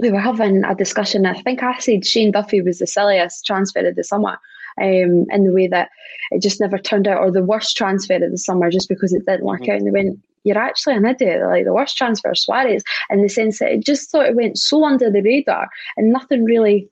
[0.00, 1.26] we were having a discussion.
[1.26, 4.38] I think I said Shane Duffy was the silliest transfer of the summer.
[4.80, 5.90] Um, in the way that
[6.30, 9.24] it just never turned out, or the worst transfer of the summer, just because it
[9.26, 9.70] didn't work mm-hmm.
[9.70, 9.76] out.
[9.78, 11.42] And they went, you're actually an idiot.
[11.46, 14.84] Like the worst transfer, Suarez, in the sense that it just sort of went so
[14.84, 16.88] under the radar and nothing really.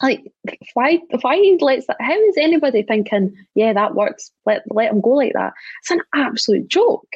[0.00, 0.22] Like
[0.74, 1.00] why?
[1.22, 1.96] Why lets that?
[2.00, 3.34] How is anybody thinking?
[3.56, 4.30] Yeah, that works.
[4.46, 5.54] Let let him go like that.
[5.82, 7.08] It's an absolute joke.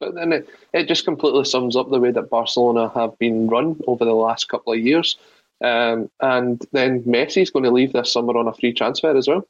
[0.00, 3.80] But then it, it just completely sums up the way that Barcelona have been run
[3.86, 5.16] over the last couple of years.
[5.62, 9.46] Um, and then Messi's going to leave this summer on a free transfer as well.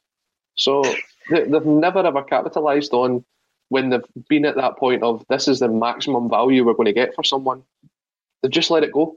[0.55, 0.83] So
[1.31, 3.25] they, they've never ever capitalised on
[3.68, 6.92] when they've been at that point of this is the maximum value we're going to
[6.92, 7.62] get for someone,
[8.42, 9.16] they've just let it go.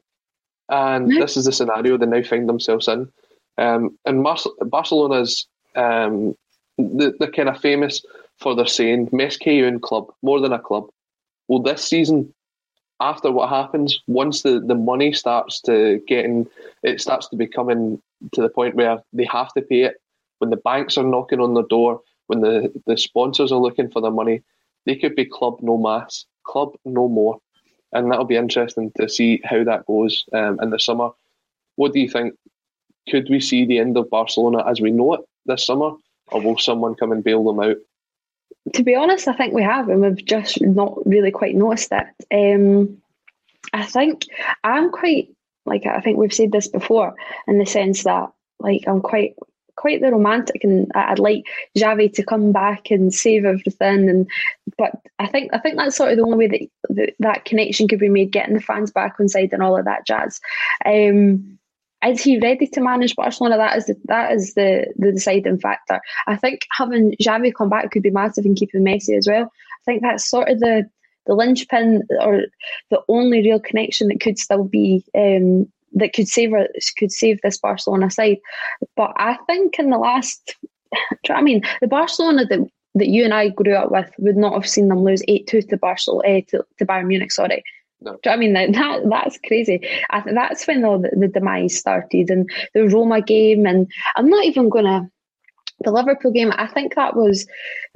[0.70, 3.10] And this is the scenario they now find themselves in.
[3.58, 6.36] Um, and Mar- Barcelona's um,
[6.78, 8.04] they're, they're kind of famous
[8.38, 10.88] for their saying "Més que un club," more than a club.
[11.48, 12.34] Well, this season,
[13.02, 16.48] after what happens, once the, the money starts to getting,
[16.84, 18.02] it starts to becoming
[18.34, 19.96] to the point where they have to pay it.
[20.38, 24.02] When the banks are knocking on their door, when the, the sponsors are looking for
[24.02, 24.44] their money,
[24.86, 27.40] they could be club no mass, club no more.
[27.92, 31.10] And that'll be interesting to see how that goes um, in the summer.
[31.76, 32.36] What do you think?
[33.10, 35.92] Could we see the end of Barcelona as we know it this summer,
[36.28, 37.78] or will someone come and bail them out?
[38.74, 42.08] To be honest, I think we have, and we've just not really quite noticed it.
[42.32, 43.02] Um,
[43.74, 44.26] I think
[44.64, 45.30] I'm quite
[45.66, 47.16] like I think we've said this before
[47.48, 49.36] in the sense that like I'm quite
[49.76, 51.44] quite the romantic, and I'd like
[51.78, 54.10] Xavi to come back and save everything.
[54.10, 54.30] And
[54.78, 57.88] but I think I think that's sort of the only way that that, that connection
[57.88, 60.40] could be made, getting the fans back on side and all of that jazz.
[60.86, 61.58] Um,
[62.06, 63.58] is he ready to manage Barcelona?
[63.58, 66.00] That is the, that is the the deciding factor.
[66.28, 69.44] I think having Xavi come back could be massive in keeping Messi as well.
[69.44, 70.90] I think that's sort of the
[71.28, 72.44] the linchpin or
[72.90, 76.52] the only real connection that could still be um, that could save
[76.98, 78.38] could save this Barcelona side.
[78.96, 80.56] But I think in the last,
[81.30, 84.68] I mean, the Barcelona that that you and I grew up with would not have
[84.68, 87.32] seen them lose eight two to Barcelona uh, to, to Bayern Munich.
[87.32, 87.64] Sorry.
[88.02, 88.18] No.
[88.26, 89.88] I mean that, that that's crazy.
[90.10, 94.46] I, that's when all the, the demise started and the Roma game, and I'm not
[94.46, 95.10] even gonna
[95.84, 97.46] the Liverpool game, I think that was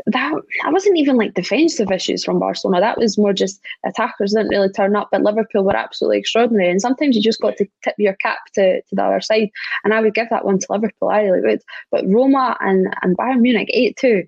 [0.08, 2.82] that that wasn't even like defensive issues from Barcelona.
[2.82, 6.70] That was more just attackers didn't really turn up, but Liverpool were absolutely extraordinary.
[6.70, 9.50] And sometimes you just got to tip your cap to, to the other side.
[9.84, 11.62] And I would give that one to Liverpool, I really would.
[11.91, 14.24] But Roma and, and Bayern Munich, 8 2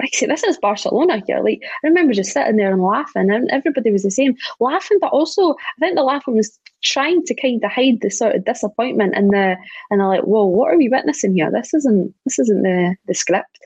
[0.00, 1.40] like see, this is Barcelona here.
[1.40, 4.98] Like I remember just sitting there and laughing, and everybody was the same, laughing.
[5.00, 8.44] But also, I think the laughing was trying to kind of hide the sort of
[8.44, 9.56] disappointment and the
[9.90, 11.50] and I'm like, whoa, what are we witnessing here?
[11.50, 13.58] This isn't this isn't the the script.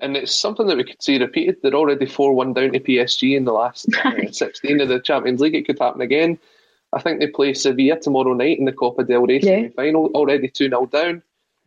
[0.00, 1.56] And it's something that we could see repeated.
[1.62, 5.40] They're already four one down to PSG in the last uh, sixteen of the Champions
[5.40, 5.54] League.
[5.54, 6.38] It could happen again.
[6.92, 9.68] I think they play Sevilla tomorrow night in the Copa del Rey yeah.
[9.74, 10.06] final.
[10.14, 11.24] Already two 0 down,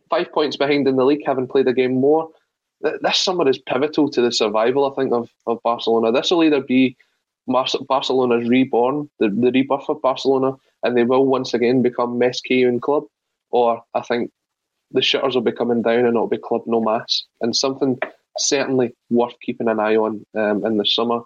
[0.08, 2.30] five points behind in the league, having played a game more
[2.80, 6.12] this summer is pivotal to the survival, I think, of, of Barcelona.
[6.12, 6.96] This will either be
[7.46, 12.66] Barcelona's reborn, the, the rebirth of Barcelona, and they will once again become Més que
[12.66, 13.04] un Club,
[13.50, 14.30] or I think
[14.92, 17.98] the shutters will be coming down and it'll be Club No Mas, and something
[18.38, 21.20] certainly worth keeping an eye on um, in the summer.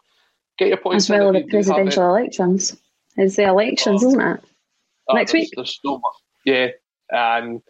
[0.59, 1.05] Get your points.
[1.05, 2.77] As well as the presidential elections.
[3.17, 4.41] It's the elections, oh, isn't it?
[5.09, 5.53] Uh, Next there's, week.
[5.55, 6.15] There's so much.
[6.45, 6.69] Yeah,
[7.11, 7.63] and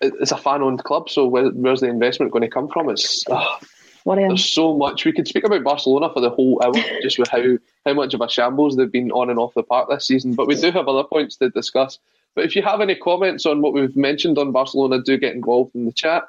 [0.00, 2.88] it's a fan-owned club, so where, where's the investment going to come from?
[2.88, 3.58] It's uh,
[4.04, 5.04] there's so much.
[5.04, 8.20] We could speak about Barcelona for the whole hour, just with how how much of
[8.20, 10.34] a shambles they've been on and off the park this season.
[10.34, 11.98] But we do have other points to discuss.
[12.34, 15.74] But if you have any comments on what we've mentioned on Barcelona, do get involved
[15.74, 16.28] in the chat.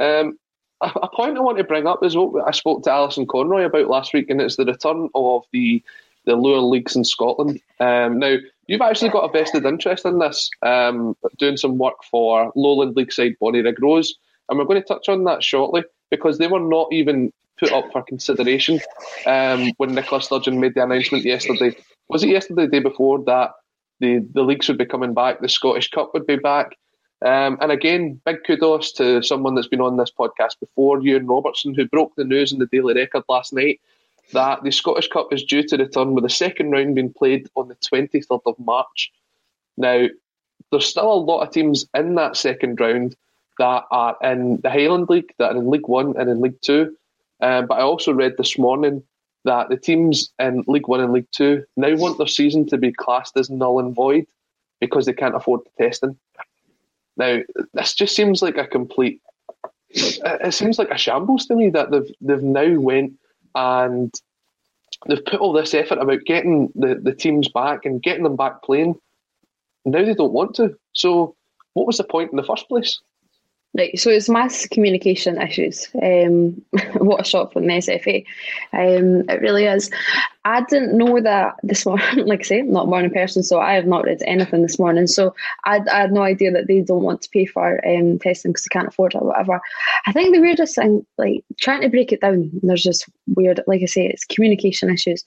[0.00, 0.38] Um,
[0.80, 3.64] a, a, point I want to bring up is what I spoke to Alison Conroy
[3.64, 5.82] about last week, and it's the return of the
[6.24, 7.60] the lower leagues in Scotland.
[7.80, 12.52] Um, now, you've actually got a vested interest in this, um, doing some work for
[12.54, 14.14] Lowland League side Bonnyrigg Rose,
[14.48, 17.90] and we're going to touch on that shortly because they were not even put up
[17.92, 18.80] for consideration
[19.26, 21.76] um, when Nicola Sturgeon made the announcement yesterday.
[22.08, 23.52] Was it yesterday, the day before, that
[24.00, 26.76] the, the leagues would be coming back, the Scottish Cup would be back?
[27.24, 31.74] Um, and again, big kudos to someone that's been on this podcast before, Ewan Robertson,
[31.74, 33.80] who broke the news in the Daily Record last night
[34.32, 37.68] that the Scottish Cup is due to return with the second round being played on
[37.68, 39.12] the 23rd of March.
[39.76, 40.06] Now,
[40.70, 43.16] there's still a lot of teams in that second round
[43.58, 46.96] that are in the Highland League, that are in League One and in League Two.
[47.40, 49.02] Um, but I also read this morning
[49.44, 52.92] that the teams in League One and League Two now want their season to be
[52.92, 54.26] classed as null and void
[54.80, 56.16] because they can't afford the testing.
[57.16, 57.40] Now,
[57.74, 59.20] this just seems like a complete.
[59.90, 63.12] It seems like a shambles to me that they've they've now went
[63.54, 64.12] and
[65.06, 68.62] they've put all this effort about getting the, the teams back and getting them back
[68.62, 68.94] playing.
[69.84, 70.76] Now they don't want to.
[70.92, 71.36] So,
[71.74, 73.00] what was the point in the first place?
[73.76, 75.88] Right, so it's mass communication issues.
[76.00, 76.62] Um,
[76.94, 78.24] what a shock from the SFA.
[78.72, 79.90] Um, it really is.
[80.44, 83.58] I didn't know that this morning, like I say, I'm not a morning person, so
[83.58, 85.08] I have not read anything this morning.
[85.08, 85.34] So
[85.64, 88.62] I, I had no idea that they don't want to pay for um, testing because
[88.62, 89.60] they can't afford it or whatever.
[90.06, 93.82] I think the weirdest thing, like trying to break it down, there's just weird, like
[93.82, 95.24] I say, it's communication issues.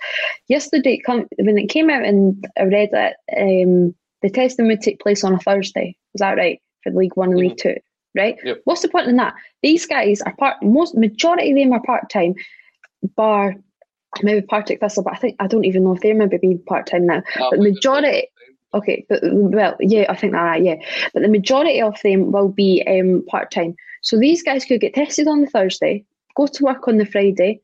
[0.47, 5.25] Yesterday, when it came out and I read that um, the testing would take place
[5.25, 5.97] on a Thursday.
[6.13, 6.61] Is that right?
[6.83, 7.75] For League One and League Two?
[8.17, 8.37] Right?
[8.43, 8.61] Yep.
[8.65, 9.35] What's the point in that?
[9.61, 10.61] These guys are part.
[10.61, 12.35] Most majority of them are part time,
[13.15, 13.55] bar
[14.23, 16.87] maybe Partick Thistle, but I think I don't even know if they're maybe being part
[16.87, 17.21] time now.
[17.37, 18.27] That but majority.
[18.73, 20.75] Okay, but well, yeah, I think that yeah,
[21.13, 23.75] but the majority of them will be um, part time.
[24.01, 27.61] So these guys could get tested on the Thursday, go to work on the Friday,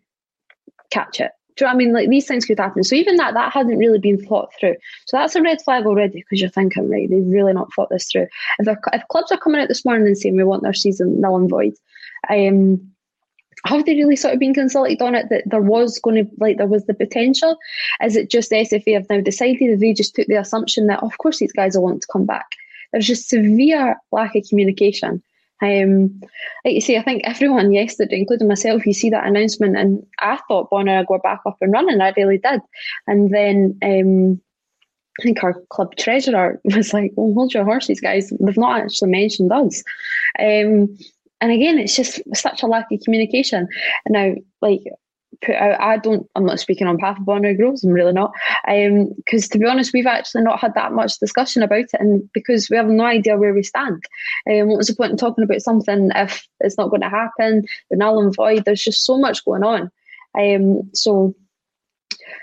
[0.91, 1.31] catch it.
[1.55, 1.93] Do you know what I mean?
[1.93, 2.83] Like these things could happen.
[2.83, 4.75] So even that, that hadn't really been thought through.
[5.05, 8.11] So that's a red flag already because you're thinking, right, they've really not thought this
[8.11, 8.27] through.
[8.59, 11.37] If, if clubs are coming out this morning and saying we want their season null
[11.37, 11.73] and void,
[12.29, 12.93] um,
[13.65, 16.57] have they really sort of been consulted on it that there was going to like
[16.57, 17.57] there was the potential?
[18.03, 21.01] Is it just the SFA have now decided that they just took the assumption that
[21.01, 22.55] of course these guys will want to come back?
[22.91, 25.23] There's just severe lack of communication.
[25.63, 26.21] Um,
[26.65, 30.37] like you say, I think everyone yesterday, including myself, you see that announcement, and I
[30.47, 32.01] thought Bonner were back up and running.
[32.01, 32.61] I really did.
[33.07, 34.41] And then um,
[35.19, 38.31] I think our club treasurer was like, "Well, hold your horses, guys.
[38.39, 39.83] They've not actually mentioned us."
[40.39, 40.97] Um,
[41.41, 43.67] and again, it's just such a lack of communication.
[44.05, 44.81] And Now, like
[45.43, 45.79] put out.
[45.79, 46.29] I don't.
[46.35, 47.83] I'm not speaking on behalf of Bonnyrigg Rose.
[47.83, 48.31] I'm really not.
[48.65, 52.29] Because um, to be honest, we've actually not had that much discussion about it, and
[52.33, 54.03] because we have no idea where we stand.
[54.49, 57.65] Um, what was the point in talking about something if it's not going to happen?
[57.89, 58.65] The null and void.
[58.65, 59.91] There's just so much going on.
[60.37, 61.35] Um, so,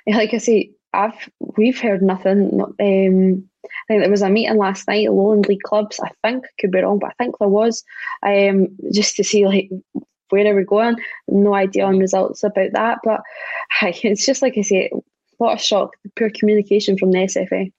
[0.06, 2.60] like I say, I've we've heard nothing.
[2.60, 6.00] Um, I think there was a meeting last night, Lowland League clubs.
[6.00, 7.84] I think could be wrong, but I think there was
[8.22, 9.70] um, just to see like
[10.30, 10.96] where are we going?
[11.28, 13.20] No idea on results about that, but
[13.82, 14.90] it's just like I say,
[15.38, 17.72] what a shock, poor communication from the SFA.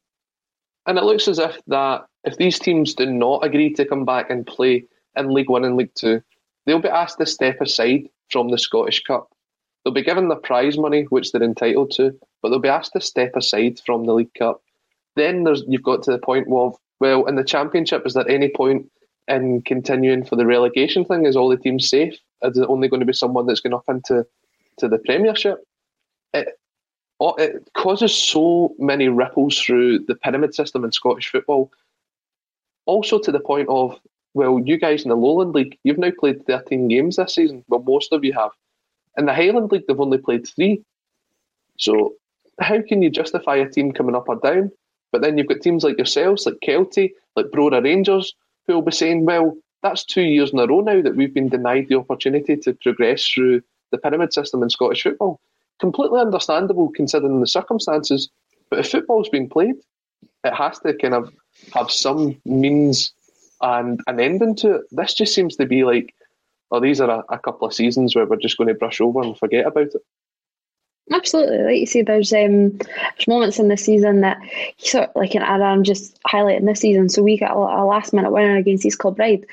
[0.87, 4.29] And it looks as if that if these teams do not agree to come back
[4.29, 4.85] and play
[5.15, 6.21] in League One and League Two,
[6.65, 9.29] they'll be asked to step aside from the Scottish Cup.
[9.83, 13.01] They'll be given the prize money which they're entitled to, but they'll be asked to
[13.01, 14.61] step aside from the League Cup.
[15.15, 18.49] Then there's you've got to the point of well, in the Championship, is there any
[18.49, 18.89] point
[19.27, 21.25] in continuing for the relegation thing?
[21.25, 22.15] Is all the teams safe?
[22.43, 24.25] Uh, Is it only going to be someone that's going up into
[24.77, 25.63] to the Premiership?
[26.33, 26.59] It,
[27.19, 31.71] oh, it causes so many ripples through the pyramid system in Scottish football.
[32.85, 33.99] Also, to the point of,
[34.33, 37.63] well, you guys in the Lowland League, you've now played 13 games this season.
[37.67, 38.51] Well, most of you have.
[39.17, 40.83] In the Highland League, they've only played three.
[41.77, 42.15] So,
[42.59, 44.71] how can you justify a team coming up or down?
[45.11, 48.33] But then you've got teams like yourselves, like Kelty, like Brora Rangers,
[48.65, 51.49] who will be saying, well, that's two years in a row now that we've been
[51.49, 53.61] denied the opportunity to progress through
[53.91, 55.39] the pyramid system in Scottish football.
[55.79, 58.29] Completely understandable considering the circumstances,
[58.69, 59.75] but if football's been played,
[60.43, 61.33] it has to kind of
[61.73, 63.13] have some means
[63.61, 64.81] and an ending to it.
[64.91, 66.13] This just seems to be like,
[66.71, 69.21] oh, these are a, a couple of seasons where we're just going to brush over
[69.21, 70.01] and forget about it.
[71.13, 74.37] Absolutely, like you say, there's um, there's moments in this season that
[74.77, 77.09] sort of like, and I'm just highlighting this season.
[77.09, 79.45] So we got a, a last minute winner against East Kilbride,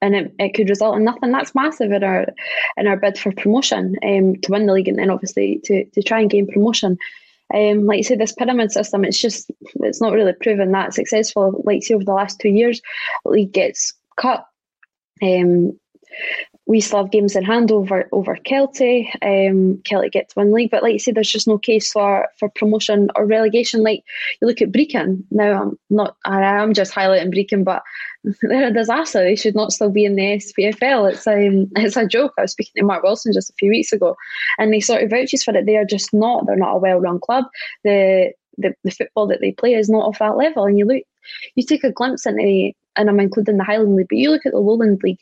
[0.00, 1.30] and it, it could result in nothing.
[1.30, 2.26] That's massive in our
[2.76, 6.02] in our bid for promotion um, to win the league, and then obviously to to
[6.02, 6.98] try and gain promotion.
[7.54, 11.62] Um, like you said, this pyramid system, it's just it's not really proven that successful.
[11.64, 12.80] Like you say over the last two years,
[13.24, 14.44] the league gets cut.
[15.22, 15.78] Um,
[16.68, 19.08] we still have games in hand over over Kelty.
[19.22, 23.08] Um, Kelty win league, but like you said, there's just no case for for promotion
[23.16, 23.82] or relegation.
[23.82, 24.04] Like
[24.40, 25.24] you look at Brechin.
[25.30, 27.82] Now I'm not, I am just highlighting Brechin, but
[28.42, 29.20] they're a disaster.
[29.24, 31.10] They should not still be in the SPFL.
[31.10, 32.34] It's um, it's a joke.
[32.38, 34.14] I was speaking to Mark Wilson just a few weeks ago,
[34.58, 35.64] and they sort of vouches for it.
[35.64, 36.46] They are just not.
[36.46, 37.46] They're not a well-run club.
[37.84, 40.66] The the, the football that they play is not of that level.
[40.66, 41.02] And you look,
[41.54, 44.52] you take a glimpse into, and I'm including the Highland League, but you look at
[44.52, 45.20] the Lowland League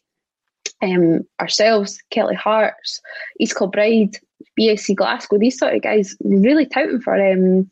[0.83, 3.01] um, ourselves, Kelty Hearts,
[3.41, 4.17] East Kilbride,
[4.59, 7.71] BSC Glasgow, these sort of guys really touting for um,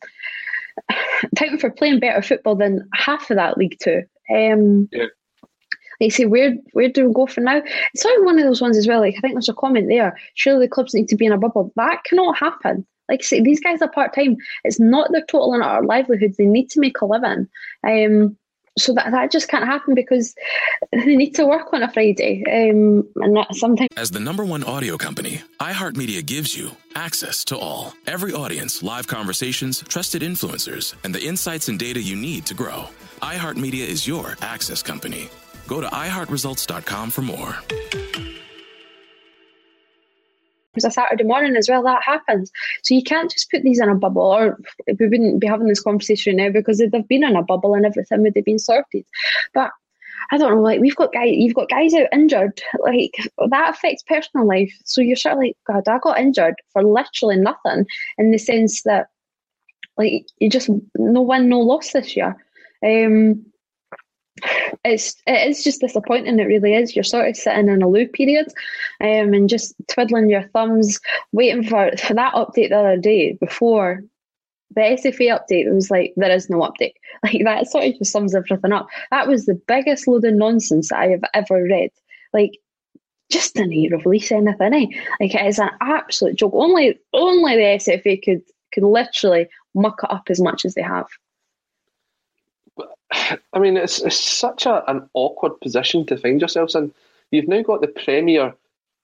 [1.35, 4.03] touting for playing better football than half of that League Two.
[4.33, 5.05] Um, yeah.
[5.99, 7.61] They say where where do we go for now?
[7.93, 8.99] It's sort of one of those ones as well.
[8.99, 10.17] Like I think there's a comment there.
[10.33, 11.71] Surely the clubs need to be in a bubble.
[11.75, 12.85] That cannot happen.
[13.07, 14.35] Like I say, these guys are part time.
[14.63, 16.37] It's not their total and our livelihoods.
[16.37, 17.47] They need to make a living.
[17.87, 18.35] Um,
[18.77, 20.35] so that that just can't happen because
[20.91, 23.89] they need to work on a Friday, um, and that sometimes.
[23.97, 29.07] As the number one audio company, iHeartMedia gives you access to all, every audience, live
[29.07, 32.85] conversations, trusted influencers, and the insights and data you need to grow.
[33.21, 35.29] iHeartMedia is your access company.
[35.67, 37.55] Go to iHeartResults.com for more
[40.83, 41.83] a Saturday morning as well.
[41.83, 42.51] That happens.
[42.83, 44.59] So you can't just put these in a bubble, or
[44.99, 48.23] we wouldn't be having this conversation now because they've been in a bubble and everything
[48.23, 49.05] would have been sorted.
[49.53, 49.71] But
[50.31, 53.15] I don't know, like we've got guys, you've got guys out injured, like
[53.49, 54.73] that affects personal life.
[54.83, 57.85] So you're sort of like, God, I got injured for literally nothing,
[58.17, 59.07] in the sense that,
[59.97, 62.35] like, you just no win, no loss this year.
[62.83, 63.45] Um,
[64.83, 66.39] it's it is just disappointing.
[66.39, 66.95] It really is.
[66.95, 68.47] You're sort of sitting in a loop period,
[69.01, 70.99] um, and just twiddling your thumbs,
[71.31, 74.03] waiting for for that update the other day before
[74.75, 75.65] the SFA update.
[75.65, 76.93] It was like there is no update.
[77.23, 78.87] Like that sort of just sums everything up.
[79.09, 81.89] That was the biggest load of nonsense I have ever read.
[82.33, 82.51] Like
[83.31, 84.73] just didn't release anything.
[84.73, 84.85] Eh?
[85.19, 86.53] Like it is an absolute joke.
[86.53, 91.07] Only only the SFA could could literally muck it up as much as they have.
[93.53, 96.93] I mean, it's, it's such a, an awkward position to find yourselves in.
[97.31, 98.53] You've now got the Premier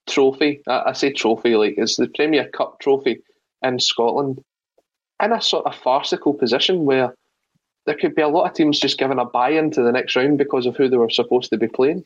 [0.10, 0.62] trophy.
[0.68, 3.22] I, I say trophy, like it's the Premier Cup trophy
[3.64, 4.44] in Scotland,
[5.22, 7.14] in a sort of farcical position where
[7.86, 10.38] there could be a lot of teams just giving a bye into the next round
[10.38, 12.04] because of who they were supposed to be playing.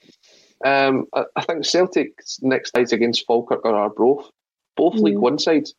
[0.64, 4.30] Um, I, I, think Celtic's next sides against Falkirk or Arbroath,
[4.78, 5.02] both mm.
[5.02, 5.76] League One sides.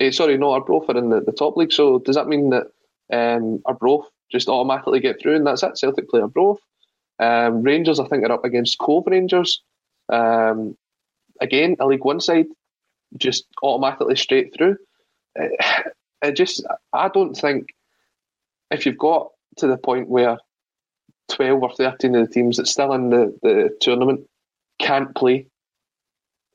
[0.00, 1.72] Uh, sorry, no, Arbroath are in the, the top league.
[1.72, 2.68] So does that mean that
[3.12, 5.78] um, Arbroath just automatically get through, and that's it.
[5.78, 6.60] Celtic play Arbroath.
[7.18, 9.62] Um, Rangers, I think, are up against Cove Rangers.
[10.08, 10.76] Um,
[11.40, 12.46] again, a League One side,
[13.16, 14.78] just automatically straight through.
[15.36, 15.52] It,
[16.22, 17.68] it just, I don't think
[18.70, 20.38] if you've got to the point where
[21.30, 24.28] 12 or 13 of the teams that's still in the, the tournament
[24.80, 25.46] can't play,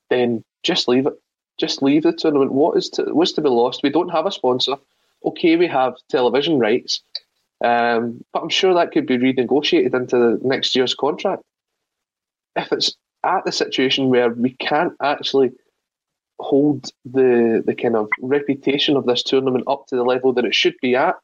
[0.10, 1.14] then just leave it.
[1.58, 2.52] Just leave the tournament.
[2.52, 3.82] What is to, what's to be lost?
[3.84, 4.76] We don't have a sponsor.
[5.26, 7.02] Okay, we have television rights,
[7.64, 11.42] um, but I'm sure that could be renegotiated into next year's contract.
[12.56, 15.52] If it's at the situation where we can't actually
[16.40, 20.54] hold the the kind of reputation of this tournament up to the level that it
[20.54, 21.16] should be at,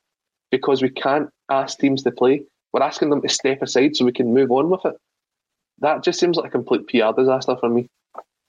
[0.51, 4.11] because we can't ask teams to play, we're asking them to step aside so we
[4.11, 4.95] can move on with it.
[5.79, 7.87] That just seems like a complete PR disaster for me.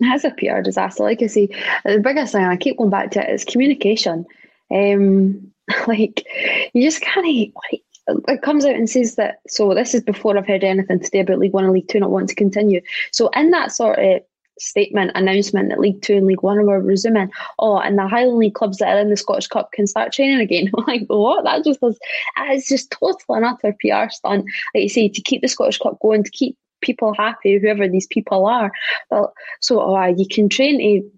[0.01, 1.03] It is a PR disaster.
[1.03, 1.49] Like I say,
[1.85, 4.26] the biggest thing I keep going back to it is communication.
[4.70, 5.53] Um,
[5.87, 6.25] like
[6.73, 10.47] you just can't like it comes out and says that so this is before I've
[10.47, 12.81] heard anything today about League One and League Two not wanting to continue.
[13.12, 14.21] So in that sort of
[14.59, 18.55] statement announcement that League Two and League One were resuming, oh, and the Highland League
[18.55, 20.71] clubs that are in the Scottish Cup can start training again.
[20.87, 21.45] like what?
[21.45, 21.99] That just was
[22.39, 24.45] it's just total and utter PR stunt.
[24.75, 28.07] Like you say, to keep the Scottish Cup going, to keep people happy, whoever these
[28.07, 28.71] people are.
[29.11, 31.11] Well, so oh, you can train to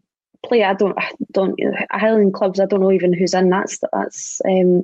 [0.47, 0.65] play.
[0.65, 1.59] I don't, I don't
[1.91, 2.61] Highland clubs.
[2.61, 3.51] I don't know even who's in.
[3.51, 4.83] That's that's um,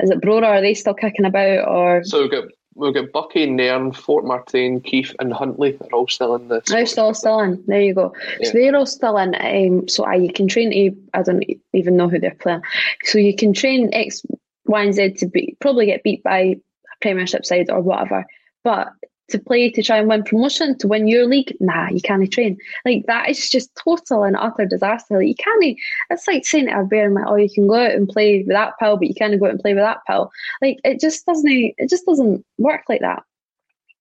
[0.00, 0.46] is it Brora?
[0.46, 2.04] Are they still kicking about or?
[2.04, 2.44] So we've got
[2.74, 6.64] we've got Buckie, Nairn, Formartine, Keith, and Huntly are all still in this.
[6.68, 7.62] They're still still in.
[7.66, 8.14] There you go.
[8.38, 8.48] Yeah.
[8.48, 9.34] So they're all still in.
[9.34, 12.62] Um, so I you can train to I don't even know who they're playing.
[13.04, 14.22] So you can train X,
[14.66, 16.56] Y, and Z to be probably get beat by a
[17.00, 18.24] Premiership side or whatever,
[18.64, 18.92] but
[19.30, 22.58] to play to try and win promotion to win your league, nah, you can't train.
[22.84, 25.18] Like that is just total and utter disaster.
[25.18, 25.76] Like you can't.
[26.10, 28.48] It's like saying to a bear, like, oh, you can go out and play with
[28.48, 30.30] that pill, but you can't go out and play with that pill.
[30.60, 31.50] Like it just doesn't.
[31.50, 33.22] It just doesn't work like that.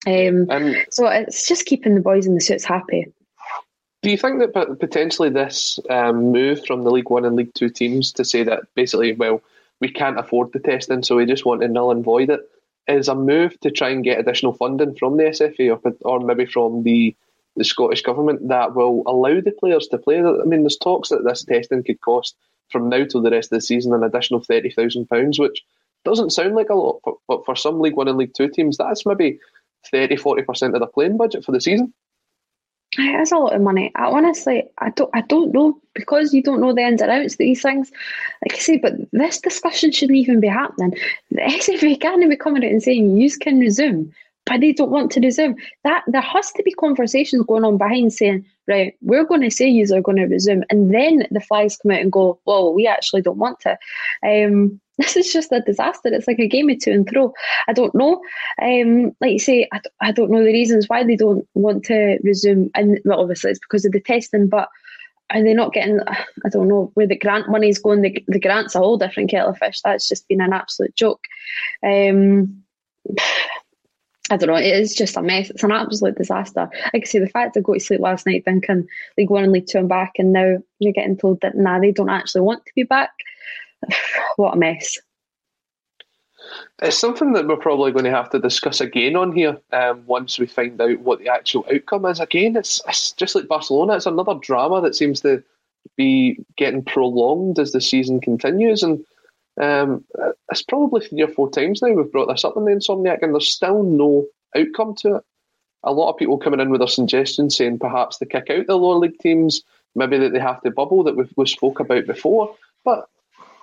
[0.07, 3.07] Um, um, so it's just keeping the boys in the suits happy.
[4.01, 7.69] Do you think that potentially this um, move from the League One and League Two
[7.69, 9.41] teams to say that basically, well,
[9.81, 12.49] we can't afford the testing, so we just want to null and void it,
[12.89, 16.45] is a move to try and get additional funding from the SFA or, or maybe
[16.45, 17.15] from the
[17.55, 20.19] the Scottish government that will allow the players to play.
[20.19, 22.35] I mean, there's talks that this testing could cost
[22.69, 25.63] from now till the rest of the season an additional thirty thousand pounds, which
[26.05, 29.05] doesn't sound like a lot, but for some League One and League Two teams, that's
[29.05, 29.39] maybe
[29.91, 31.93] 30 40 percent of the playing budget for the season.
[32.97, 33.91] It is a lot of money.
[33.95, 37.33] I honestly, I don't, I don't know because you don't know the ins and outs
[37.33, 37.91] of these things.
[38.43, 40.95] Like I say, but this discussion shouldn't even be happening.
[41.29, 44.11] The SFA can't be coming out and saying you can resume,
[44.47, 45.55] but they don't want to resume.
[45.83, 49.67] That there has to be conversations going on behind saying, right, we're going to say
[49.67, 52.87] you are going to resume, and then the flies come out and go, well, we
[52.87, 53.77] actually don't want to.
[54.23, 54.81] Um,
[55.13, 56.09] this is just a disaster.
[56.11, 57.33] It's like a game of two and throw.
[57.69, 58.21] I don't know.
[58.61, 62.19] Um, like you say, I, I don't know the reasons why they don't want to
[62.21, 62.69] resume.
[62.75, 64.67] And well, obviously it's because of the testing, but
[65.29, 66.01] are they not getting?
[66.45, 68.01] I don't know where the grant money's going.
[68.01, 69.79] The, the grant's a whole different kettle of fish.
[69.81, 71.23] That's just been an absolute joke.
[71.81, 72.63] Um,
[74.31, 74.57] I don't know.
[74.57, 75.49] It is just a mess.
[75.49, 76.69] It's an absolute disaster.
[76.93, 78.87] Like I say, the fact I go to sleep last night thinking
[79.17, 81.91] League One and League Two and back, and now you're getting told that nah, they
[81.91, 83.11] don't actually want to be back.
[84.35, 84.97] What a mess.
[86.81, 90.39] It's something that we're probably going to have to discuss again on here um, once
[90.39, 92.19] we find out what the actual outcome is.
[92.19, 93.95] Again, it's, it's just like Barcelona.
[93.95, 95.43] It's another drama that seems to
[95.97, 99.03] be getting prolonged as the season continues, and
[99.59, 100.05] um,
[100.49, 103.33] it's probably three or four times now we've brought this up in the Insomniac, and
[103.33, 104.25] there's still no
[104.55, 105.23] outcome to it.
[105.83, 108.77] A lot of people coming in with their suggestions saying perhaps to kick out the
[108.77, 109.63] lower league teams,
[109.95, 112.55] maybe that they have to bubble that we spoke about before.
[112.83, 113.07] But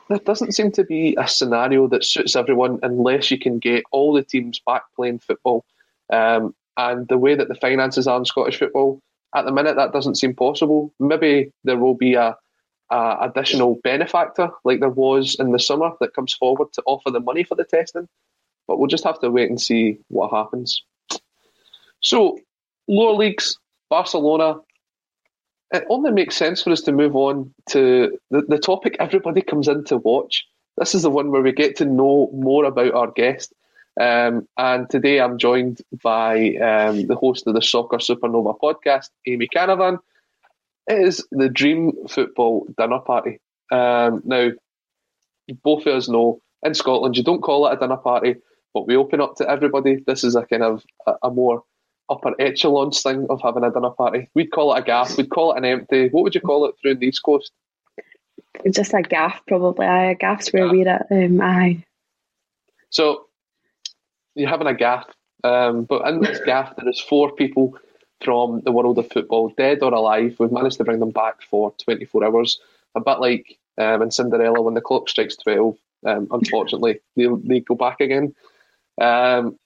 [0.08, 4.12] there doesn't seem to be a scenario that suits everyone unless you can get all
[4.12, 5.64] the teams back playing football.
[6.12, 9.00] Um, and the way that the finances are in Scottish football,
[9.34, 10.92] at the minute, that doesn't seem possible.
[11.00, 12.36] Maybe there will be a,
[12.90, 17.20] a additional benefactor like there was in the summer that comes forward to offer the
[17.20, 18.08] money for the testing.
[18.68, 20.82] But we'll just have to wait and see what happens.
[22.00, 22.38] So,
[22.88, 23.58] lower leagues,
[23.90, 24.60] Barcelona,
[25.72, 29.68] it only makes sense for us to move on to the, the topic everybody comes
[29.68, 30.46] in to watch.
[30.76, 33.52] This is the one where we get to know more about our guest.
[33.98, 39.48] Um, and today I'm joined by um, the host of the Soccer Supernova podcast, Amy
[39.48, 39.98] Canavan.
[40.86, 43.40] It is the Dream Football Dinner Party.
[43.72, 44.50] Um, now,
[45.62, 48.36] both of us know in Scotland you don't call it a dinner party,
[48.74, 50.04] but we open up to everybody.
[50.06, 51.64] This is a kind of a, a more
[52.08, 54.28] upper echelons thing of having a dinner party.
[54.34, 55.16] We'd call it a gaff.
[55.16, 56.08] We'd call it an empty.
[56.08, 57.52] What would you call it through the East Coast?
[58.70, 59.86] Just a gaff, probably.
[59.86, 61.06] A gaff's where we're at.
[61.10, 61.84] Um, aye.
[62.90, 63.26] So
[64.34, 65.06] you're having a gaff,
[65.44, 67.76] um, but in this gaff there is four people
[68.22, 70.36] from the world of football, dead or alive.
[70.38, 72.60] We've managed to bring them back for 24 hours.
[72.94, 75.76] A bit like um, in Cinderella when the clock strikes 12.
[76.06, 78.34] Um, unfortunately, they they go back again.
[79.00, 79.58] Um,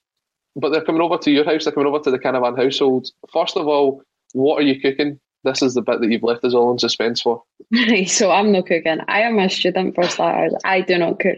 [0.55, 1.63] but they're coming over to your house.
[1.63, 3.07] They're coming over to the Canavan household.
[3.31, 5.19] First of all, what are you cooking?
[5.43, 7.43] This is the bit that you've left us all in suspense for.
[8.07, 8.99] so I'm not cooking.
[9.07, 10.53] I am a student for starters.
[10.63, 11.37] I do not cook.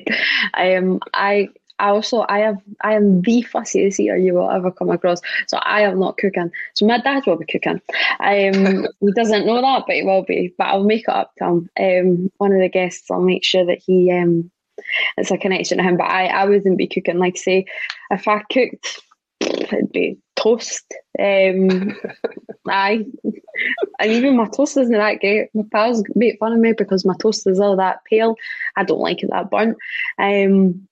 [0.54, 1.00] I am.
[1.14, 1.48] I
[1.80, 5.22] I also I have I am the fussiest eater you will ever come across.
[5.48, 6.52] So I am not cooking.
[6.76, 7.82] So my dad will be cooking.
[8.20, 10.54] Um, he doesn't know that, but he will be.
[10.58, 11.70] But I'll make it up to him.
[11.80, 14.52] Um, one of the guests, I'll make sure that he um
[15.18, 15.98] it's a connection to him.
[15.98, 17.20] But I, I wouldn't be cooking.
[17.20, 17.66] Like say,
[18.12, 19.02] if I cooked,
[19.42, 20.94] it'd be toast.
[21.20, 21.96] Um,
[22.68, 23.06] I
[24.00, 25.50] and even my toast isn't that great.
[25.54, 28.36] My pals make fun of me because my toast is all that pale.
[28.76, 29.78] I don't like it that burnt.
[30.18, 30.88] Um,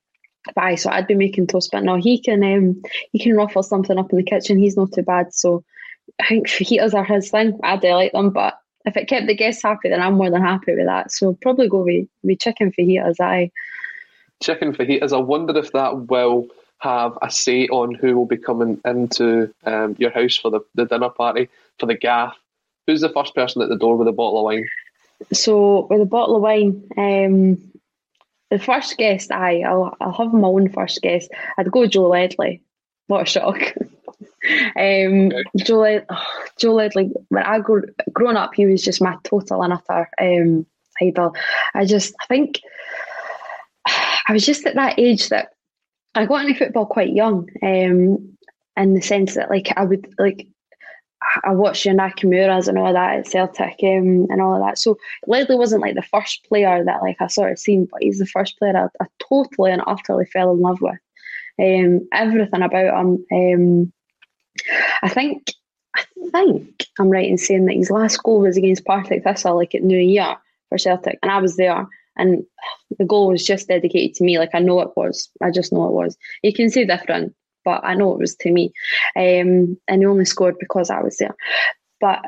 [0.56, 1.70] but aye, so I'd be making toast.
[1.72, 4.58] But no, he can um, he can ruffle something up in the kitchen.
[4.58, 5.34] He's not too bad.
[5.34, 5.64] So
[6.20, 7.60] I think fajitas are his thing.
[7.64, 10.42] I do like them, but if it kept the guests happy, then I'm more than
[10.42, 11.12] happy with that.
[11.12, 13.20] So probably go with, with chicken fajitas.
[13.20, 13.52] Aye
[14.42, 15.14] chicken fajitas.
[15.14, 16.48] I wonder if that will
[16.80, 20.86] have a say on who will be coming into um, your house for the, the
[20.86, 21.48] dinner party,
[21.80, 22.36] for the gaff.
[22.88, 24.68] Who's the first person at the door with a bottle of wine?
[25.32, 27.72] So, with a bottle of wine, um,
[28.50, 31.30] the first guest, I, I'll, I'll have my own first guest.
[31.58, 32.62] I'd go Joe Ledley.
[33.08, 33.60] What a shock.
[34.50, 35.44] um, okay.
[35.58, 39.64] Joe, Led- oh, Joe Ledley, when I grew, growing up, he was just my total
[39.64, 40.66] and utter um,
[41.02, 41.36] idol.
[41.74, 42.62] I just, I think
[43.88, 45.54] I was just at that age that
[46.16, 48.38] I got into football quite young, um,
[48.78, 50.48] in the sense that like I would like
[51.44, 54.78] I watched your Nakamura's and all that at Celtic um, and all of that.
[54.78, 58.20] So Ledley wasn't like the first player that like I sort of seen, but he's
[58.20, 61.00] the first player I, I totally and utterly fell in love with.
[61.60, 63.26] Um, everything about him.
[63.32, 63.94] Um,
[65.02, 65.54] I think
[65.96, 69.76] I think I'm right in saying that his last goal was against Partick Thistle, like
[69.76, 70.36] at New Year
[70.70, 71.88] for Celtic, and I was there.
[72.18, 72.44] And
[73.00, 74.38] the goal was just dedicated to me.
[74.38, 75.30] Like I know it was.
[75.42, 76.18] I just know it was.
[76.44, 77.34] You can say different,
[77.64, 78.74] but I know it was to me.
[79.16, 81.36] Um, and he only scored because I was there.
[82.00, 82.26] But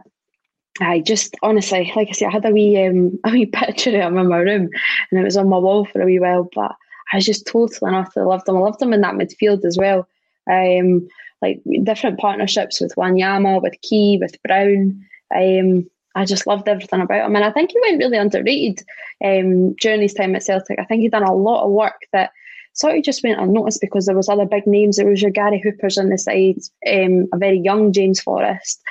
[0.81, 4.13] I just honestly, like I said, I had a wee um, a wee picture of
[4.13, 4.69] him in my room,
[5.11, 6.49] and it was on my wall for a wee while.
[6.53, 6.75] But
[7.11, 8.57] I was just totally and utterly loved him.
[8.57, 10.07] I loved him in that midfield as well.
[10.49, 11.07] Um,
[11.43, 15.05] like different partnerships with Wanyama, with Key, with Brown.
[15.35, 15.85] Um,
[16.15, 18.85] I just loved everything about him, and I think he went really underrated
[19.23, 20.79] um, during his time at Celtic.
[20.79, 22.31] I think he'd done a lot of work that
[22.73, 24.95] sort of just went unnoticed because there was other big names.
[24.95, 28.81] There was your Gary Hoopers on the side, um, a very young James Forrest,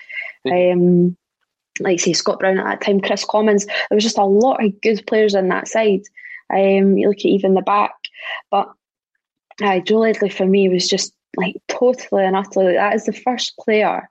[0.50, 1.16] um,
[1.80, 3.66] like say Scott Brown at that time, Kris Commons.
[3.66, 6.02] There was just a lot of good players on that side.
[6.52, 7.94] Um, you look at even the back,
[8.50, 8.70] but
[9.62, 12.74] uh, Joe Ledley for me was just like totally and utterly.
[12.74, 14.08] That is the first player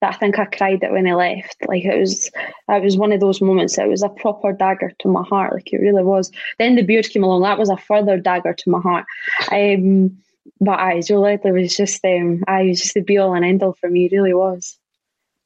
[0.00, 1.56] that I think I cried at when he left.
[1.66, 2.30] Like it was,
[2.68, 3.78] it was one of those moments.
[3.78, 5.54] It was a proper dagger to my heart.
[5.54, 6.30] Like it really was.
[6.58, 7.42] Then the beard came along.
[7.42, 9.06] That was a further dagger to my heart.
[9.50, 10.18] Um,
[10.60, 13.62] but I, Joe Ledley was just, um, I was just the be all and end
[13.62, 14.06] all for me.
[14.06, 14.76] It really was.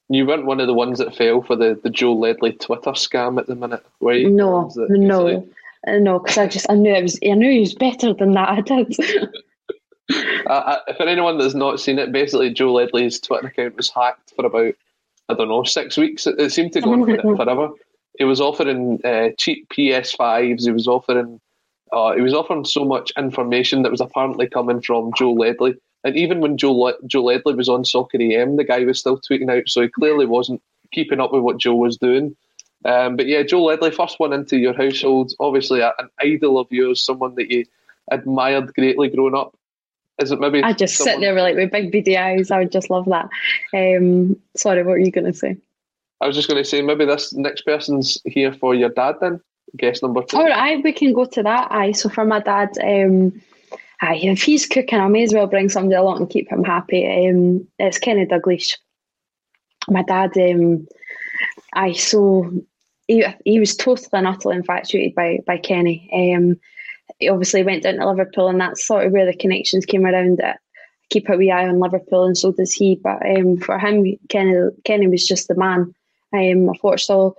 [0.08, 3.38] You weren't one of the ones that fell for the, the Joe Ledley Twitter scam
[3.38, 4.30] at the minute, were you?
[4.30, 5.46] No, no,
[5.86, 8.48] no, because I just I knew it was I knew he was better than that.
[8.48, 8.96] I did.
[10.46, 14.46] Uh, for anyone that's not seen it, basically Joe Ledley's Twitter account was hacked for
[14.46, 14.74] about
[15.28, 16.24] I don't know six weeks.
[16.24, 17.04] It, it seemed to go on
[17.36, 17.70] forever.
[18.16, 20.64] He was offering uh, cheap PS5s.
[20.64, 21.40] He was offering
[21.92, 25.74] uh, he was offering so much information that was apparently coming from Joe Ledley.
[26.04, 29.20] And even when Joe Le- Joe Ledley was on Soccer AM, the guy was still
[29.20, 29.68] tweeting out.
[29.68, 32.36] So he clearly wasn't keeping up with what Joe was doing.
[32.84, 37.04] Um, but yeah, Joe Ledley, first one into your household, obviously an idol of yours,
[37.04, 37.64] someone that you
[38.10, 39.55] admired greatly growing up.
[40.18, 40.62] Is it maybe?
[40.62, 41.14] I just someone...
[41.14, 42.50] sit there with like with big beady eyes.
[42.50, 43.28] I would just love that.
[43.74, 45.56] Um, sorry, what were you going to say?
[46.20, 49.40] I was just going to say maybe this next person's here for your dad then.
[49.76, 50.38] Guest number two.
[50.38, 51.70] All right, we can go to that.
[51.70, 53.32] Aye, so for my dad, um,
[54.00, 57.28] aye, if he's cooking, I may as well bring somebody along and keep him happy.
[57.28, 58.76] Um, it's Kenny Dalglish.
[59.88, 60.86] My dad, um,
[61.74, 62.50] aye, so
[63.08, 66.08] he, he was totally and utterly infatuated by by Kenny.
[66.34, 66.58] Um,
[67.18, 70.40] he obviously went down to Liverpool, and that's sort of where the connections came around
[70.40, 70.56] it.
[71.10, 72.96] Keep a wee eye on Liverpool, and so does he.
[72.96, 74.54] But um, for him, Kenny,
[74.84, 75.94] Kenny was just the man.
[76.32, 77.36] Um, I've watched all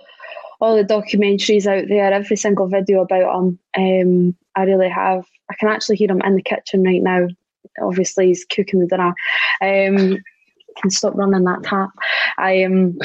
[0.59, 3.59] all the documentaries out there, every single video about him.
[3.77, 5.25] Um, I really have.
[5.49, 7.27] I can actually hear him in the kitchen right now.
[7.81, 9.13] Obviously, he's cooking the dinner.
[9.61, 10.17] Um,
[10.81, 11.89] can stop running that tap.
[12.37, 12.97] I um,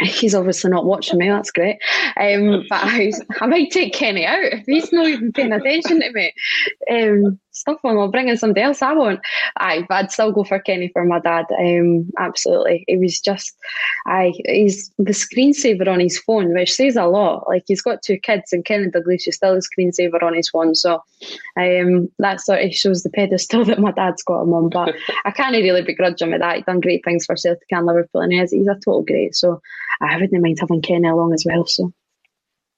[0.00, 1.28] he's obviously not watching me.
[1.28, 1.78] That's great.
[2.16, 6.12] Um, but I, I might take Kenny out if he's not even paying attention to
[6.12, 6.32] me.
[6.90, 7.98] Um, stuff him.
[7.98, 8.82] I'll bring in somebody else.
[8.82, 9.20] I won't.
[9.58, 11.46] Aye, but I'd still go for Kenny for my dad.
[11.58, 12.84] Um, absolutely.
[12.88, 13.54] It was just,
[14.06, 17.48] aye, he's the screensaver on his phone, which says a lot.
[17.48, 20.74] Like he's got two kids, and Kenny Dalglish is still the screensaver on his phone.
[20.74, 21.02] So,
[21.56, 24.70] um, that sort of shows the pedestal that my dad's got him on.
[24.70, 24.94] But
[25.24, 26.56] I can't really begrudge him with that.
[26.56, 29.34] He's done great things for Celtic and Liverpool, and he's, he's a total great.
[29.34, 29.60] So,
[30.00, 31.66] I wouldn't mind having Kenny along as well.
[31.66, 31.92] So,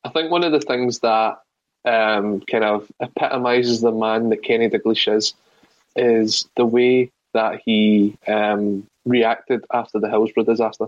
[0.05, 1.37] I think one of the things that
[1.85, 5.35] um, kind of epitomises the man that Kenny Dalglish is,
[5.97, 10.87] is the way that he um, reacted after the Hillsborough disaster.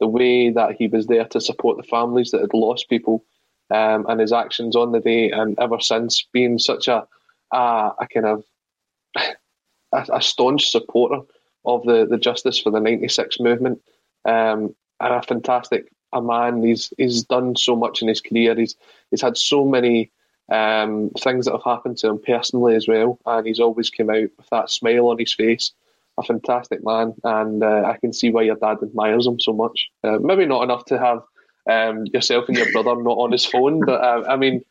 [0.00, 3.24] the way that he was there to support the families that had lost people,
[3.70, 7.06] um, and his actions on the day, and ever since being such a
[7.52, 8.44] a, a kind of
[9.16, 11.20] a, a, staunch supporter
[11.64, 13.80] of the, the justice for the '96 movement,
[14.24, 16.62] um, and a fantastic a man.
[16.62, 18.54] He's he's done so much in his career.
[18.54, 18.76] He's
[19.10, 20.10] he's had so many
[20.50, 24.28] um, things that have happened to him personally as well, and he's always come out
[24.36, 25.72] with that smile on his face.
[26.18, 29.88] A fantastic man, and uh, I can see why your dad admires him so much.
[30.02, 31.22] Uh, maybe not enough to have
[31.70, 34.64] um, yourself and your brother not on his phone, but uh, I mean,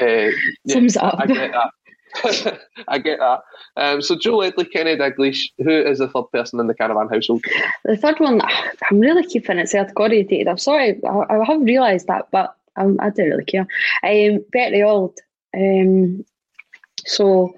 [0.00, 0.30] uh,
[0.64, 1.16] yeah, up.
[1.18, 1.70] I get that.
[2.88, 3.40] I get that.
[3.76, 7.44] Um, so Joe Ledley, Kenny Dalglish, who is the third person in the Canavan household?
[7.84, 8.40] The third one,
[8.90, 9.74] I'm really keeping it.
[9.74, 13.66] I'm sorry, I, I have realised that, but um, I don't really care.
[14.02, 15.16] Um, Bertie Auld.
[15.56, 16.24] Um,
[17.06, 17.54] so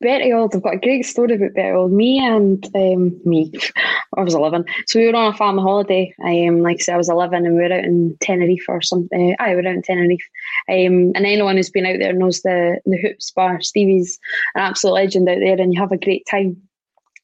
[0.00, 1.92] Bertie Auld, I've got a great story about Bertie Auld.
[1.92, 3.50] Me and um, me,
[4.16, 4.64] I was 11.
[4.86, 6.14] So we were on a family holiday.
[6.24, 9.36] Um, like I said, I was 11 and we were out in Tenerife or something.
[9.38, 10.28] Uh, I were out in Tenerife.
[10.68, 13.60] Um, and anyone who's been out there knows the, the Hoops Bar.
[13.62, 14.18] Stevie's
[14.54, 16.56] an absolute legend out there and you have a great time.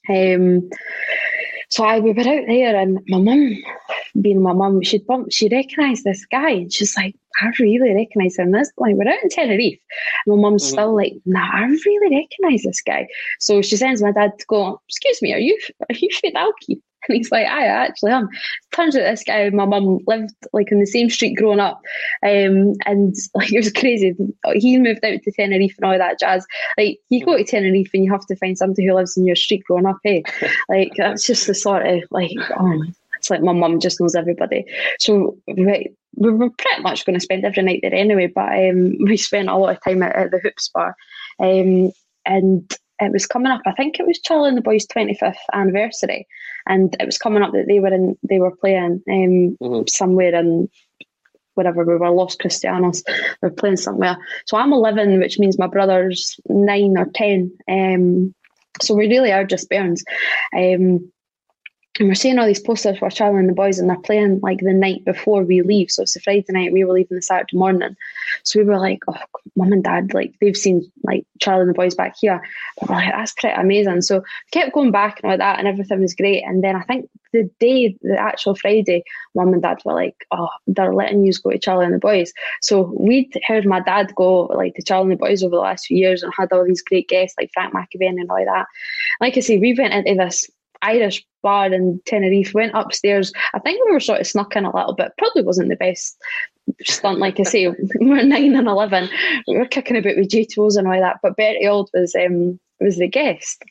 [0.08, 0.70] Um,
[1.68, 3.56] so I we were out there and my mum,
[4.20, 8.36] being my mum, she'd bump, she recognised this guy and she's like, I really recognise
[8.36, 8.52] him.
[8.52, 9.78] This like we're out in Tenerife.
[10.26, 10.72] My mum's mm-hmm.
[10.72, 13.08] still like, nah, I really recognise this guy.
[13.40, 16.80] So she sends my dad to go, excuse me, are you are you Fidelki?
[17.08, 18.28] And he's like, I actually am.
[18.72, 21.80] Turns out this guy and my mum lived like in the same street growing up.
[22.24, 24.14] Um, and like it was crazy.
[24.54, 26.46] He moved out to Tenerife and all that jazz.
[26.76, 29.36] Like you go to Tenerife and you have to find somebody who lives in your
[29.36, 30.24] street growing up, hey.
[30.68, 32.82] like that's just the sort of like oh
[33.26, 34.64] it's like my mum just knows everybody.
[35.00, 38.96] So we, we were pretty much going to spend every night there anyway, but um,
[39.04, 40.94] we spent a lot of time at, at the Hoops Bar.
[41.40, 41.90] Um,
[42.24, 43.62] and it was coming up.
[43.66, 46.26] I think it was Charlie and the Boys' twenty fifth anniversary,
[46.66, 48.16] and it was coming up that they were in.
[48.22, 49.82] They were playing um, mm-hmm.
[49.86, 50.70] somewhere in
[51.54, 53.02] wherever we were, Los Cristianos.
[53.42, 54.16] We were playing somewhere.
[54.46, 57.52] So I'm eleven, which means my brother's nine or ten.
[57.68, 58.34] Um,
[58.80, 60.02] so we really are just bairns.
[60.56, 61.12] Um,
[61.98, 64.60] and we're seeing all these posters for Charlie and the boys, and they're playing like
[64.60, 65.90] the night before we leave.
[65.90, 67.96] So it's a Friday night, we were leaving the Saturday morning.
[68.42, 69.16] So we were like, oh,
[69.54, 72.42] mum and dad, like they've seen like Charlie and the boys back here.
[72.78, 74.02] But we're like, that's pretty amazing.
[74.02, 76.44] So kept going back and all that, and everything was great.
[76.44, 80.48] And then I think the day, the actual Friday, mum and dad were like, oh,
[80.66, 82.32] they're letting you go to Charlie and the boys.
[82.60, 85.86] So we'd heard my dad go like to Charlie and the boys over the last
[85.86, 88.66] few years and had all these great guests like Frank McAvennie and all that.
[89.20, 90.50] Like I say, we went into this
[90.86, 93.32] Irish bar in Tenerife, went upstairs.
[93.54, 95.12] I think we were sort of snuck in a little bit.
[95.18, 96.16] Probably wasn't the best
[96.82, 97.68] stunt, like I say.
[98.00, 99.08] we were nine and eleven.
[99.46, 101.18] We were kicking about with J2Os and all that.
[101.22, 103.62] But Bertie Auld was um, was the guest.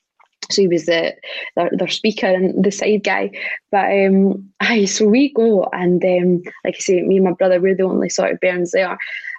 [0.51, 1.15] So he was the
[1.55, 3.31] their, their speaker and the side guy.
[3.71, 4.49] But um
[4.85, 8.09] so we go and um like I say, me and my brother, we're the only
[8.09, 8.97] sort of bairns there.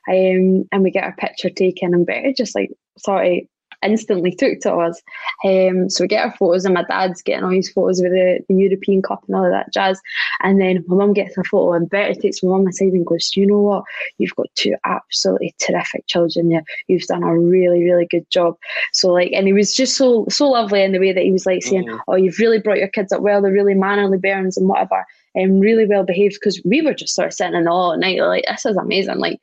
[0.08, 3.38] Um, and we get our picture taken and Bertie just like sort of
[3.82, 5.00] instantly took to us.
[5.44, 8.40] Um, so we get our photos, and my dad's getting all his photos with the,
[8.48, 10.00] the European Cup and all of that jazz.
[10.42, 13.36] And then my mum gets a photo, and Bertie takes my mum aside and goes,
[13.36, 13.84] "You know what?
[14.18, 16.64] You've got two absolutely terrific children there.
[16.88, 18.56] You've done a really, really good job."
[18.92, 21.46] So like, and he was just so so lovely in the way that he was
[21.46, 21.98] like saying, mm-hmm.
[22.08, 23.42] "Oh, you've really brought your kids up well.
[23.42, 25.04] They're really mannerly bairns and whatever."
[25.39, 28.20] Um, really well behaved because we were just sort of sitting in all at night
[28.20, 29.41] like this is amazing like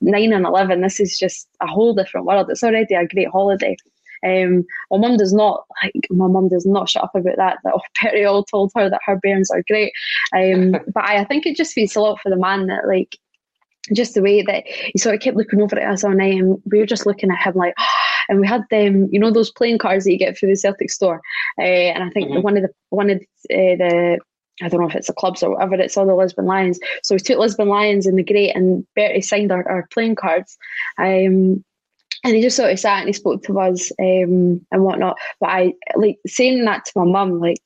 [0.00, 3.76] 9 and 11 this is just a whole different world it's already a great holiday
[4.24, 7.58] um, my mum does not like my mum does not shut up about that.
[7.64, 9.92] That Bertie Auld told her that her bairns are great.
[10.32, 13.18] Um, but I, I think it just feels a lot for the man that like
[13.92, 16.62] just the way that he sort of kept looking over at us all night and
[16.70, 17.74] we were just looking at him like
[18.28, 20.88] and we had them you know those playing cards that you get through the Celtic
[20.88, 21.20] store
[21.58, 22.42] uh, and I think mm-hmm.
[22.42, 23.20] one of the one of uh,
[23.50, 24.18] the
[24.60, 26.78] I don't know if it's the clubs or whatever, it's all the Lisbon Lions.
[27.02, 30.58] So we took Lisbon Lions in the great and Bertie signed our, our playing cards.
[30.98, 31.64] Um,
[32.24, 35.18] and he just sort of sat and he spoke to us um, and whatnot.
[35.40, 37.60] But I like saying that to my mum, like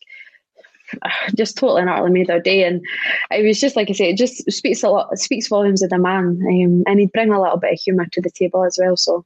[1.37, 2.65] just totally and utterly made our day.
[2.65, 2.85] And
[3.31, 5.99] it was just like I say, it just speaks a lot, speaks volumes of the
[5.99, 8.97] man, um, and he'd bring a little bit of humour to the table as well.
[8.97, 9.25] So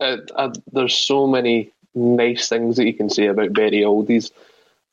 [0.00, 4.30] uh, uh, there's so many nice things that you can say about Bertie Oldies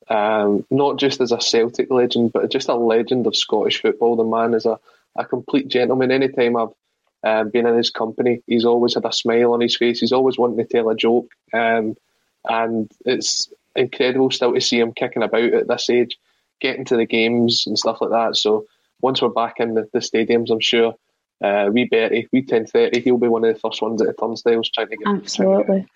[0.10, 4.16] um, not just as a Celtic legend, but just a legend of Scottish football.
[4.16, 4.80] The man is a,
[5.16, 6.12] a complete gentleman.
[6.12, 6.74] Anytime I've
[7.24, 9.99] uh, been in his company, he's always had a smile on his face.
[9.99, 11.32] He's always wanting to tell a joke.
[11.54, 11.95] Um,
[12.45, 16.18] and it's incredible still to see him kicking about at this age,
[16.60, 18.36] getting to the games and stuff like that.
[18.36, 18.66] So
[19.01, 20.95] once we're back in the, the stadiums, I'm sure
[21.41, 24.70] uh, we Bertie, we 1030, he'll be one of the first ones at the turnstiles
[24.70, 25.08] trying to get.
[25.08, 25.88] Absolutely.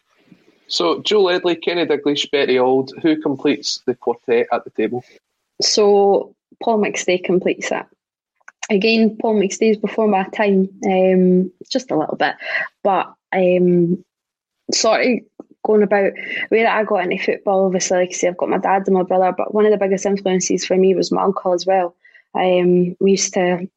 [0.67, 5.03] So Joe Ledley, Kenny Dalglish, Bertie Auld, who completes the quartet at the table?
[5.61, 7.87] So Paul McStay completes that.
[8.69, 12.35] Again, Paul McStay's before my time, um, just a little bit,
[12.83, 14.03] but um,
[14.71, 15.19] sort of
[15.65, 16.11] going about
[16.49, 17.65] where I got into football.
[17.65, 19.77] Obviously, like I say, I've got my dad and my brother, but one of the
[19.77, 21.95] biggest influences for me was my uncle as well.
[22.35, 23.69] Um, we used to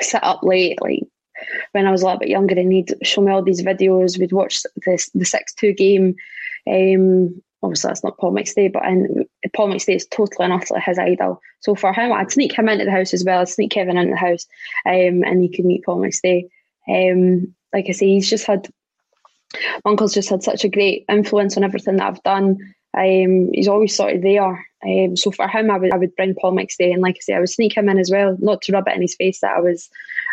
[0.00, 1.02] sit up late, like
[1.72, 4.18] when I was a little bit younger and he'd show me all these videos.
[4.18, 6.16] We'd watch the the six two game.
[6.66, 10.98] Um, obviously that's not Paul McStay, but and Paul McStay is totally and utterly his
[10.98, 11.40] idol.
[11.60, 13.40] So for him, I'd sneak him into the house as well.
[13.40, 14.46] I'd sneak Kevin into the house,
[14.86, 16.48] um, and he could meet Paul McStay.
[16.88, 18.68] Um, like I say, he's just had
[19.84, 22.58] my uncle's just had such a great influence on everything that I've done.
[22.96, 24.66] Um, he's always sort of there.
[24.84, 27.34] Um, so for him, I would I would bring Paul McStay, and like I say,
[27.34, 29.56] I would sneak him in as well, not to rub it in his face that
[29.56, 29.88] I was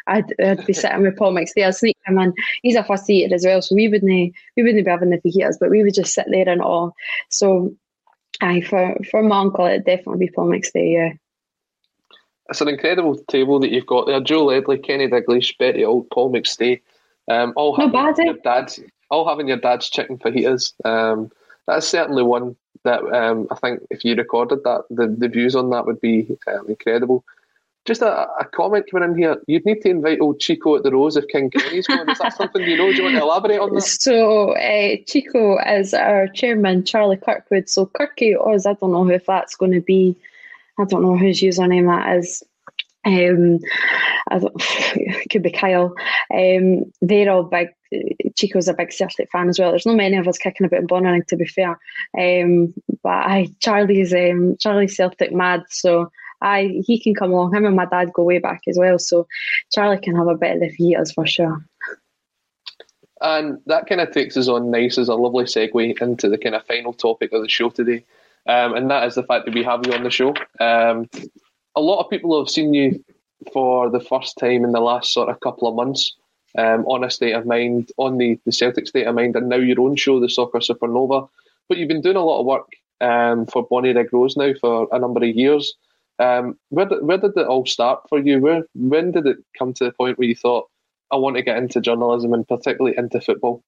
[0.07, 1.65] I'd, I'd be sitting with Paul McStay.
[1.65, 2.33] I'd sneak him in.
[2.61, 5.55] He's a fussy eater as well, so we wouldn't we wouldn't be having the fajitas,
[5.59, 6.93] but we would just sit there and all.
[7.29, 7.75] So
[8.41, 10.93] aye, for for my uncle, it'd definitely be Paul McStay.
[10.93, 11.13] Yeah.
[12.49, 14.19] It's an incredible table that you've got there.
[14.19, 16.81] Joe Ledley, Kenny Dalglish, Bertie Auld, Paul McStay.
[17.29, 18.23] Um, all No having bad, eh?
[18.25, 20.73] your dad's, all having your dad's chicken fajitas.
[20.83, 21.31] Um,
[21.67, 25.69] that's certainly one that um, I think if you recorded that, the, the views on
[25.69, 27.23] that would be um, incredible.
[27.85, 29.37] Just a, a comment coming in here.
[29.47, 31.87] You'd need to invite old Chico at the Rose if King Kenny's.
[31.89, 32.91] Is that something you know?
[32.91, 33.81] Do you want to elaborate on that?
[33.81, 37.69] So uh, Chico is our chairman, Charlie Kirkwood.
[37.69, 40.15] So Kirky Oz, I don't know if that's going to be.
[40.77, 42.43] I don't know whose username that is.
[43.03, 43.59] Um,
[44.29, 44.53] I don't,
[44.95, 45.95] it could be Kyle.
[46.31, 47.69] Um, they're all big.
[48.35, 49.71] Chico's a big Celtic fan as well.
[49.71, 51.79] There's not many of us kicking about in Bonnyrigg, to be fair.
[52.17, 52.73] Um,
[53.03, 56.11] but I Charlie's um, Charlie's Celtic mad, so
[56.41, 57.53] I he can come along.
[57.53, 59.27] Him and my dad go way back as well, so
[59.71, 61.63] Charlie can have a bit of the Vitas for sure.
[63.21, 66.55] And that kind of takes us on nice as a lovely segue into the kind
[66.55, 68.03] of final topic of the show today.
[68.47, 70.33] Um, and that is the fact that we have you on the show.
[70.59, 71.07] Um,
[71.75, 73.03] a lot of people have seen you
[73.53, 76.15] for the first time in the last sort of couple of months
[76.57, 79.57] um, on a state of mind, on the, the Celtic state of mind, and now
[79.57, 81.29] your own show, the Soccer Supernova.
[81.67, 84.99] But you've been doing a lot of work um, for Bonnyrigg Rose now for a
[84.99, 85.73] number of years.
[86.19, 88.39] Um, where, did, where did it all start for you?
[88.39, 90.69] Where When did it come to the point where you thought,
[91.11, 93.63] I want to get into journalism and particularly into football?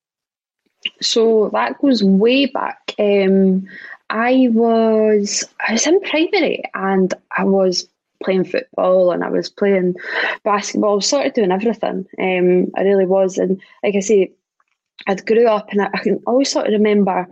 [1.02, 2.94] So that goes way back.
[3.00, 3.68] Um,
[4.10, 7.88] I was I was in primary and I was
[8.24, 9.96] playing football and I was playing
[10.44, 12.06] basketball, I was sort of doing everything.
[12.20, 14.32] Um, I really was, and like I say,
[15.08, 17.28] I'd grew up and I, I can always sort of remember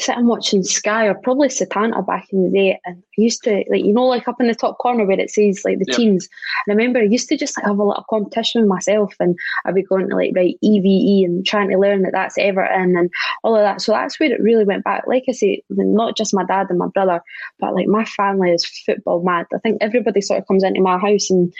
[0.00, 3.84] sitting watching Sky or probably Setanta back in the day, and I used to like
[3.84, 5.96] you know like up in the top corner where it says like the Yep.
[5.96, 6.28] teams.
[6.66, 9.38] And I remember I used to just like have a little competition with myself, and
[9.64, 13.10] I'd be going to like write EVE and trying to learn that that's Everton and
[13.42, 13.80] all of that.
[13.80, 15.04] So that's where it really went back.
[15.06, 17.22] Like I say, not just my dad and my brother,
[17.58, 19.46] but like my family is football mad.
[19.54, 21.52] I think everybody sort of comes into my house and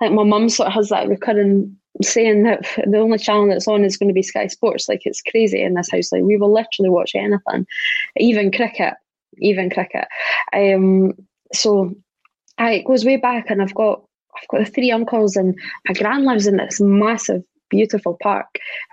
[0.00, 3.84] like my mum sort of has that recurring saying that the only channel that's on
[3.84, 4.88] is going to be Sky Sports.
[4.88, 6.12] Like it's crazy in this house.
[6.12, 7.66] Like we will literally watch anything,
[8.16, 8.94] even cricket,
[9.38, 10.06] even cricket.
[10.52, 11.12] Um,
[11.52, 11.94] so
[12.58, 14.02] I, it goes way back, and I've got
[14.36, 17.42] I've got three uncles, and my gran lives in this massive.
[17.70, 18.46] Beautiful park.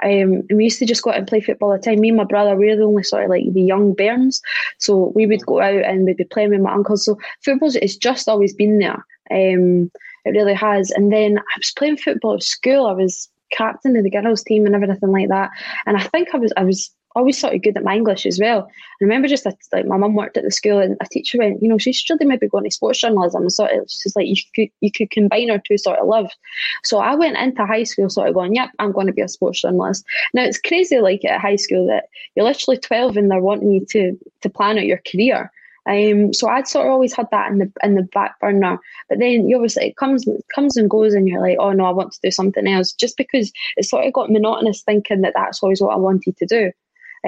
[0.03, 2.01] Um, and we used to just go out and play football all the time.
[2.01, 4.41] Me and my brother, we were the only sort of like the young bairns.
[4.79, 7.05] So we would go out and we'd be playing with my uncles.
[7.05, 9.05] So football, it's just always been there.
[9.31, 9.89] Um,
[10.25, 10.91] it really has.
[10.91, 12.87] And then I was playing football at school.
[12.87, 15.51] I was captain of the girls' team and everything like that.
[15.85, 18.39] And I think I was I was always sort of good at my English as
[18.39, 18.67] well.
[18.67, 21.69] I remember just like my mum worked at the school and a teacher went, you
[21.69, 23.43] know, she should really maybe go into sports journalism.
[23.43, 26.35] And sort of she's like you could you could combine our two sort of loves.
[26.83, 29.29] So I went into high school sort of going, yep, I'm going to be a
[29.29, 30.05] sports journalist.
[30.33, 33.85] Now it's crazy like at high school that you're literally 12 and they're wanting you
[33.91, 35.51] to to plan out your career.
[35.87, 38.79] Um, so I'd sort of always had that in the in the back burner.
[39.09, 41.91] But then you obviously it comes comes and goes, and you're like, oh no, I
[41.91, 42.91] want to do something else.
[42.91, 46.45] Just because it sort of got monotonous thinking that that's always what I wanted to
[46.45, 46.71] do.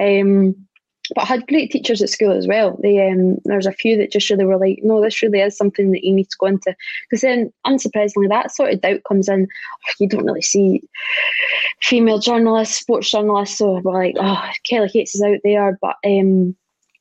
[0.00, 0.54] Um,
[1.14, 2.78] but I had great teachers at school as well.
[2.82, 5.90] They um, there's a few that just really were like, no, this really is something
[5.92, 6.74] that you need to go into.
[7.08, 9.48] Because then, unsurprisingly, that sort of doubt comes in.
[9.98, 10.82] You don't really see
[11.80, 16.54] female journalists, sports journalists, so we're like, oh, Kelly Cates is out there, but um,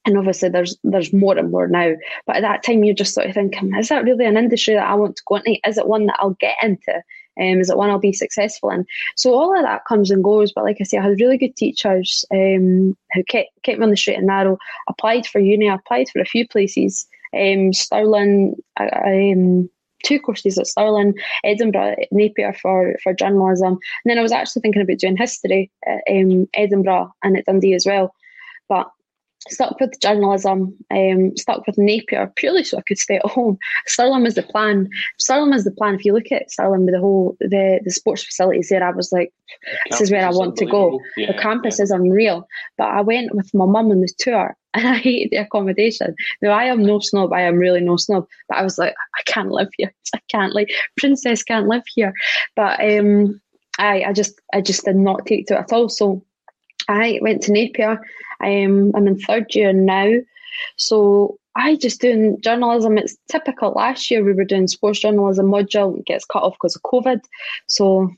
[0.08, 1.94] and obviously there's there's more and more now.
[2.26, 4.88] But at that time, you're just sort of thinking, is that really an industry that
[4.88, 5.60] I want to go into?
[5.68, 7.04] Is it one that I'll get into?
[7.40, 8.86] Um, is it one I'll be successful in?
[9.16, 10.52] So all of that comes and goes.
[10.54, 13.90] But like I say, I had really good teachers um, who kept kept me on
[13.92, 14.58] the straight and narrow.
[14.88, 15.70] Applied for uni.
[15.70, 17.06] I applied for a few places.
[17.38, 18.56] Um, Stirling.
[18.78, 19.70] I, I, um,
[20.04, 23.74] two courses at Stirling, Edinburgh, Napier for, for journalism.
[23.74, 27.74] And then I was actually thinking about doing history at um, Edinburgh and at Dundee
[27.74, 28.14] as well.
[29.50, 33.58] Stuck with journalism, um, stuck with Napier purely so I could stay at home.
[33.86, 34.90] Stirling was the plan.
[35.20, 35.96] Stirling was the plan.
[35.96, 39.12] If you look at Stirling with the whole the, the sports facilities there, I was
[39.12, 39.34] like,
[39.90, 41.00] this is where I want to go.
[41.16, 42.48] Yeah, the campus is unreal.
[42.78, 46.16] But I went with my mum on the tour and I hated the accommodation.
[46.42, 48.28] Now I am no snob, I am really no snob.
[48.50, 49.94] But I was like, I can't live here.
[50.16, 52.14] I can't like princess can't live here.
[52.56, 53.42] But um
[53.80, 55.90] I I just I just did not take to it at all.
[55.90, 56.24] So
[56.88, 58.02] I went to Napier.
[58.44, 60.12] Um, I'm in third year now.
[60.78, 62.98] So I just doing journalism.
[62.98, 63.72] It's typical.
[63.72, 66.00] Last year we were doing sports journalism module.
[66.00, 67.22] It gets cut off because of COVID.
[67.68, 68.12] So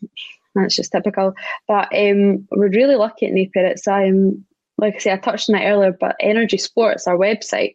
[0.56, 1.34] that's just typical.
[1.68, 3.66] But um, we're really lucky at Napier.
[3.66, 4.44] It's um,
[4.78, 7.74] like I say, I touched on it earlier, but Energy Sports, our website,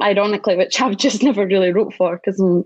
[0.00, 2.64] ironically, which I've just never really wrote for because I'm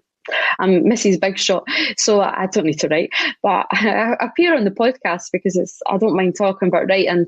[0.58, 1.20] I'm Mrs.
[1.20, 1.64] Big Shot,
[1.96, 3.10] so I don't need to write.
[3.42, 7.26] But I appear on the podcast because it's I don't mind talking about writing.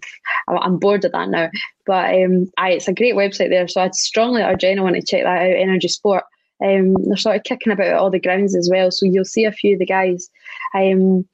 [0.48, 1.50] I'm bored of that now.
[1.86, 5.24] But um, I, it's a great website there, so I'd strongly urge anyone to check
[5.24, 5.56] that out.
[5.56, 6.24] Energy Sport.
[6.62, 9.52] Um, they're sort of kicking about all the grounds as well, so you'll see a
[9.52, 10.28] few of the guys.
[10.74, 11.26] Um,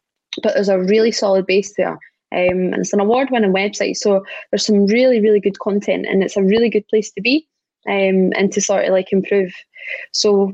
[0.43, 1.99] but there's a really solid base there.
[2.33, 6.23] Um, and it's an award winning website, so there's some really, really good content, and
[6.23, 7.47] it's a really good place to be
[7.89, 9.55] um, and to sort of like improve.
[10.13, 10.53] So,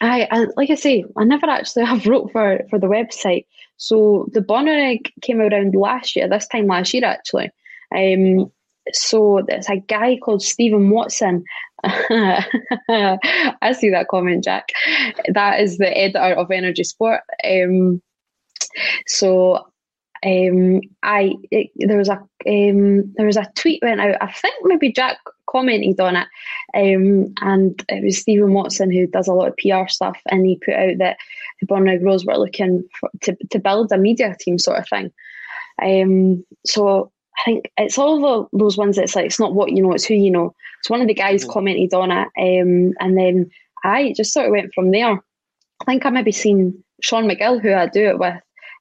[0.00, 3.46] I, I like I say, I never actually have wrote for, for the website.
[3.76, 7.50] So, the Bonnyrigg came around last year, this time last year actually.
[7.94, 8.50] Um,
[8.92, 11.44] so, there's a guy called Stephen Watson.
[11.84, 14.68] I see that comment, Jack.
[15.32, 17.20] That is the editor of Energy Sport.
[17.44, 18.02] Um,
[19.06, 19.66] so
[20.24, 24.16] um, I it, there was a um, there was a tweet went out.
[24.20, 26.28] I think maybe Jack commented on it,
[26.74, 30.60] um, and it was Stephen Watson who does a lot of PR stuff, and he
[30.64, 31.18] put out that
[31.60, 35.12] the Bonnyrigg Rose were looking for, to to build a media team sort of thing.
[35.80, 39.82] Um, so I think it's all the, those ones that's like it's not what you
[39.82, 40.54] know, it's who you know.
[40.82, 41.52] So one of the guys mm-hmm.
[41.52, 43.50] commented on it, um, and then
[43.84, 45.12] I just sort of went from there.
[45.80, 48.34] I think I maybe seen Sean McGill, who I do it with,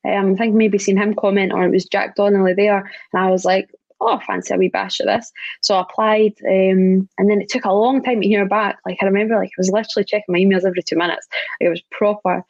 [0.07, 3.29] um, I think maybe seen him comment, or it was Jack Donnelly there, and I
[3.29, 5.31] was like, oh, I fancy a wee bash at this.
[5.61, 8.77] So I applied, um, and then it took a long time to hear back.
[8.85, 11.27] Like I remember, like I was literally checking my emails every two minutes.
[11.59, 12.43] Like, it was proper,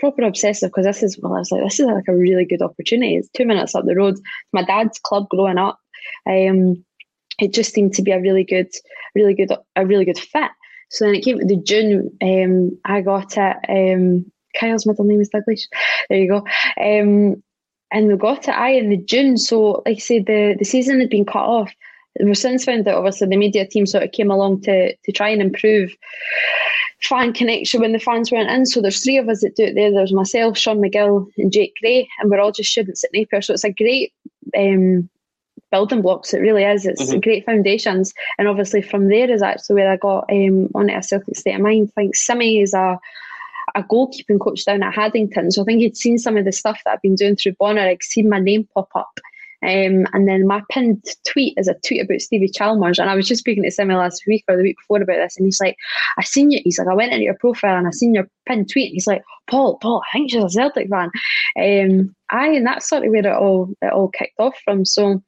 [0.00, 2.62] proper obsessive because this is well, I was like, this is like a really good
[2.62, 3.16] opportunity.
[3.16, 4.18] It's two minutes up the road.
[4.52, 5.78] My dad's club growing up.
[6.26, 6.84] Um,
[7.40, 8.70] it just seemed to be a really good,
[9.14, 10.50] really good, a really good fit.
[10.90, 12.16] So then it came to the June.
[12.22, 13.56] Um, I got it.
[13.68, 15.68] Um, Kyle's middle name is Douglas.
[16.08, 16.38] There you go.
[16.80, 17.42] Um,
[17.92, 19.36] and we got it I in the June.
[19.36, 21.72] So, like I said, the, the season had been cut off.
[22.20, 25.30] We've since found that obviously the media team sort of came along to to try
[25.30, 25.96] and improve
[27.02, 28.66] fan connection when the fans weren't in.
[28.66, 29.90] So there's three of us that do it there.
[29.90, 33.42] There's myself, Sean McGill, and Jake Gray, and we're all just students at Napier.
[33.42, 34.12] So it's a great
[34.56, 35.08] um,
[35.70, 36.32] building blocks.
[36.32, 36.86] It really is.
[36.86, 37.20] It's mm-hmm.
[37.20, 41.36] great foundations, and obviously from there is actually where I got um, on a Celtic
[41.36, 41.92] state of mind.
[41.96, 42.98] I think Simi is a
[43.74, 45.50] a goalkeeping coach down at Haddington.
[45.50, 47.84] So I think he'd seen some of the stuff that I've been doing through Bonner,
[47.84, 49.18] like seen my name pop up.
[49.62, 52.98] Um, and then my pinned tweet is a tweet about Stevie Chalmers.
[52.98, 55.38] And I was just speaking to Simi last week or the week before about this.
[55.38, 55.76] And he's like,
[56.18, 56.60] I seen you.
[56.64, 58.88] He's like, I went into your profile and I seen your pinned tweet.
[58.88, 61.10] And he's like, Paul, Paul, I think she's a Celtic fan.
[61.58, 64.84] Um, I, and that's sort of where it all, it all kicked off from.
[64.84, 65.22] So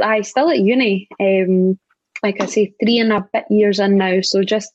[0.00, 1.08] I still at uni.
[1.20, 1.78] Um,
[2.22, 4.20] like I say, three and a bit years in now.
[4.22, 4.72] So just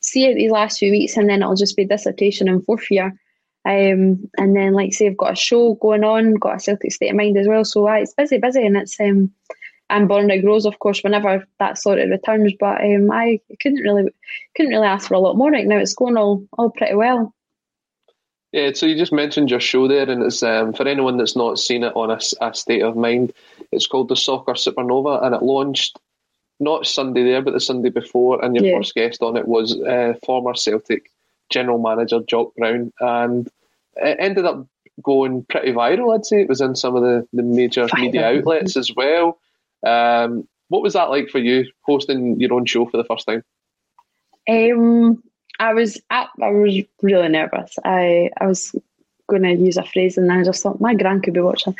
[0.00, 3.14] see it these last few weeks, and then it'll just be dissertation in fourth year.
[3.66, 7.10] Um, and then, like say, I've got a show going on, got a Celtic State
[7.10, 7.64] of Mind as well.
[7.64, 9.32] So uh, it's busy, busy, and it's um,
[9.90, 12.54] and Bonnyrigg Rose, of course, whenever that sort of returns.
[12.58, 14.10] But um, I couldn't really
[14.56, 15.78] couldn't really ask for a lot more right now.
[15.78, 17.34] It's going all all pretty well.
[18.52, 21.58] Yeah, so you just mentioned your show there, and it's um, for anyone that's not
[21.58, 23.32] seen it on a, a state of mind.
[23.70, 25.98] It's called the Soccer Supernova, and it launched
[26.60, 28.78] not Sunday there, but the Sunday before, and your yeah.
[28.78, 31.10] first guest on it was uh, former Celtic
[31.48, 33.48] general manager Jock Brown, and
[33.96, 34.66] it ended up
[35.02, 36.14] going pretty viral.
[36.14, 39.38] I'd say it was in some of the, the major media outlets as well.
[39.84, 43.42] Um, what was that like for you hosting your own show for the first time?
[44.48, 45.22] Um,
[45.58, 47.78] I was I was really nervous.
[47.84, 48.74] I I was
[49.28, 51.76] going to use a phrase, and I just thought my grand could be watching,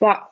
[0.00, 0.31] but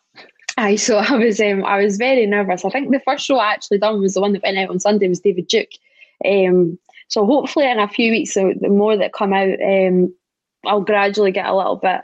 [0.60, 2.66] Aye, so I was um, I was very nervous.
[2.66, 4.78] I think the first show I actually done was the one that went out on
[4.78, 5.70] Sunday was David Duke.
[6.22, 10.14] Um, so hopefully in a few weeks, so the more that come out, um,
[10.66, 12.02] I'll gradually get a little bit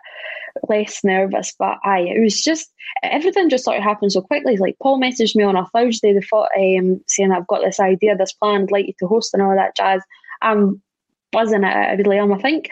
[0.71, 1.55] less nervous.
[1.59, 4.57] But aye, it was just everything just sort of happened so quickly.
[4.57, 8.17] Like Paul messaged me on a Thursday, the thought um, saying I've got this idea,
[8.17, 10.01] this plan, I'd like you to host and all that jazz.
[10.41, 10.81] I'm
[11.31, 11.67] buzzing it.
[11.67, 12.33] I really am.
[12.33, 12.71] I think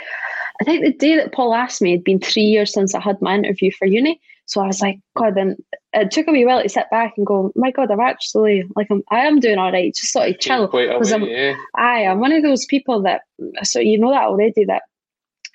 [0.62, 3.20] I think the day that Paul asked me had been three years since I had
[3.20, 4.18] my interview for uni.
[4.47, 5.57] So I was like, God, then
[5.92, 8.88] it took a wee while to sit back and go, my God, I'm actually like,
[8.90, 9.95] I'm, I am doing all right.
[9.95, 10.68] Just sort of chill.
[10.68, 11.55] Because I'm, yeah.
[11.74, 13.22] I am one of those people that,
[13.62, 14.82] so you know that already, that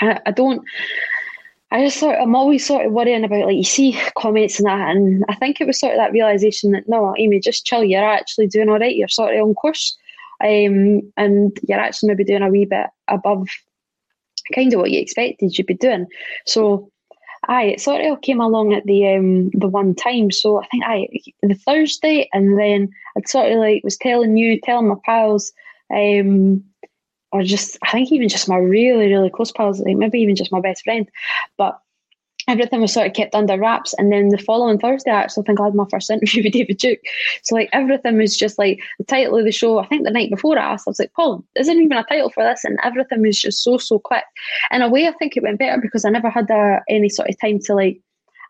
[0.01, 0.63] I, I don't,
[1.71, 4.67] I just sort of, I'm always sort of worrying about like you see comments and
[4.67, 7.83] that, and I think it was sort of that realization that no, Amy, just chill.
[7.83, 8.95] You're actually doing all right.
[8.95, 9.95] You're sort of on course,
[10.43, 13.47] um, and you're actually maybe doing a wee bit above
[14.55, 16.07] kind of what you expected you'd be doing.
[16.47, 16.89] So
[17.49, 20.31] aye, it sort of came along at the um the one time.
[20.31, 21.07] So I think I
[21.41, 25.51] the Thursday, and then I'd sort of like was telling you, telling my pals,
[25.93, 26.63] um,
[27.31, 30.51] or just I think even just my really really close pals, like maybe even just
[30.51, 31.09] my best friend,
[31.57, 31.79] but
[32.49, 33.93] everything was sort of kept under wraps.
[33.97, 36.77] And then the following Thursday, I actually think I had my first interview with David
[36.77, 36.99] Duke.
[37.43, 39.79] So like everything was just like the title of the show.
[39.79, 42.31] I think the night before I asked, I was like, Paul, isn't even a title
[42.31, 44.23] for this, and everything was just so so quick.
[44.71, 47.29] In a way, I think it went better because I never had a, any sort
[47.29, 48.01] of time to like.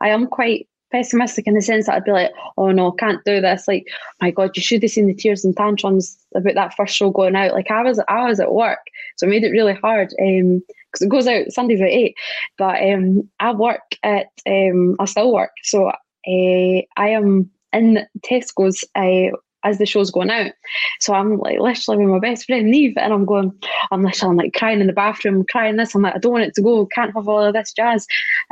[0.02, 3.42] I am quite pessimistic in the sense that I'd be like, oh no, can't do
[3.42, 3.68] this.
[3.68, 3.88] Like,
[4.22, 7.36] my God, you should have seen the tears and tantrums about that first show going
[7.36, 7.54] out.
[7.54, 8.80] Like I was, I was at work,
[9.18, 10.14] so it made it really hard.
[10.22, 12.16] Um, because it goes out Sundays at eight.
[12.58, 18.84] But um, I work at, um, I still work, so uh, I am in Tesco's
[18.96, 20.52] uh, as the show's going out.
[21.00, 23.52] So I'm like literally with my best friend Neve, and I'm going,
[23.92, 25.96] I'm literally I'm like crying in the bathroom, crying this.
[25.96, 28.08] I'm like, I don't want it to go, can't have all of this jazz.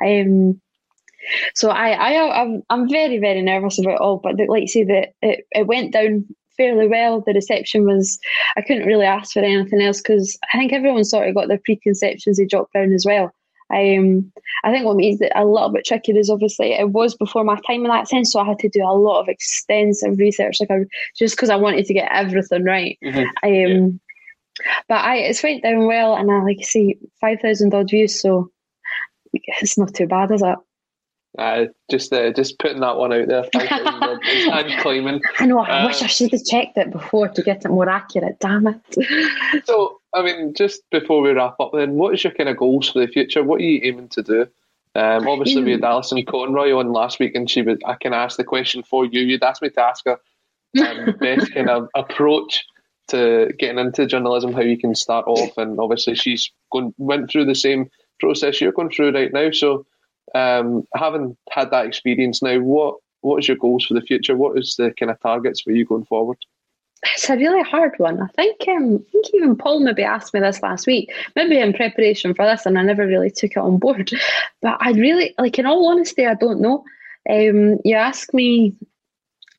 [0.05, 0.61] Um,
[1.55, 4.17] so I, I, I'm, I'm very, very nervous about it all.
[4.17, 6.25] But like you say, that it, it went down
[6.57, 7.21] fairly well.
[7.21, 8.19] The reception was,
[8.57, 11.61] I couldn't really ask for anything else because I think everyone sort of got their
[11.63, 13.31] preconceptions of Jock Brown as well.
[13.69, 14.31] Um,
[14.63, 17.59] I think what makes it a little bit tricky is obviously it was before my
[17.67, 20.71] time in that sense, so I had to do a lot of extensive research, like
[20.71, 20.85] I,
[21.17, 22.97] just because I wanted to get everything right.
[23.03, 23.19] Mm-hmm.
[23.19, 23.99] Um,
[24.63, 24.73] yeah.
[24.87, 28.19] But I, it's went down well, and I like I see five thousand odd views,
[28.21, 28.49] so
[29.33, 30.57] it's not too bad, is it?
[31.37, 33.45] Uh, just uh, just putting that one out there.
[33.53, 35.21] and claiming.
[35.39, 35.59] I know.
[35.59, 38.39] I uh, wish I should have checked it before to get it more accurate.
[38.39, 39.65] Damn it.
[39.65, 42.89] so, I mean, just before we wrap up, then, what is your kind of goals
[42.89, 43.43] for the future?
[43.43, 44.47] What are you aiming to do?
[44.95, 47.77] Um, obviously, we had Alison Conroy on last week, and she was.
[47.85, 49.21] I can ask the question for you.
[49.21, 50.19] You'd asked me to ask her
[50.83, 52.65] um, best kind of approach
[53.09, 57.45] to getting into journalism, how you can start off, and obviously she's going went through
[57.45, 59.51] the same process you're going through right now.
[59.51, 59.85] So
[60.35, 64.35] um, having had that experience now, what what is your goals for the future?
[64.35, 66.37] What is the kind of targets for you going forward?
[67.03, 68.21] It's a really hard one.
[68.21, 71.73] I think um, I think even Paul maybe asked me this last week, maybe in
[71.73, 74.11] preparation for this, and I never really took it on board.
[74.61, 76.83] But I really like, in all honesty, I don't know.
[77.29, 78.73] Um, you ask me,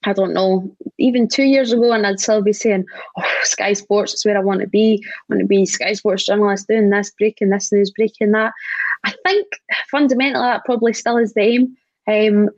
[0.05, 4.14] I don't know, even two years ago, and I'd still be saying, "Oh, Sky Sports
[4.14, 5.03] is where I want to be.
[5.05, 8.53] I want to be Sky Sports journalist, doing this, breaking this news, breaking that."
[9.05, 9.47] I think
[9.91, 11.77] fundamentally that probably still is the aim.
[12.07, 12.51] Um,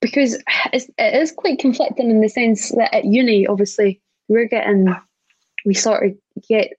[0.00, 4.94] because it's, it is quite conflicting in the sense that at uni, obviously, we're getting,
[5.64, 6.12] we sort of
[6.48, 6.72] get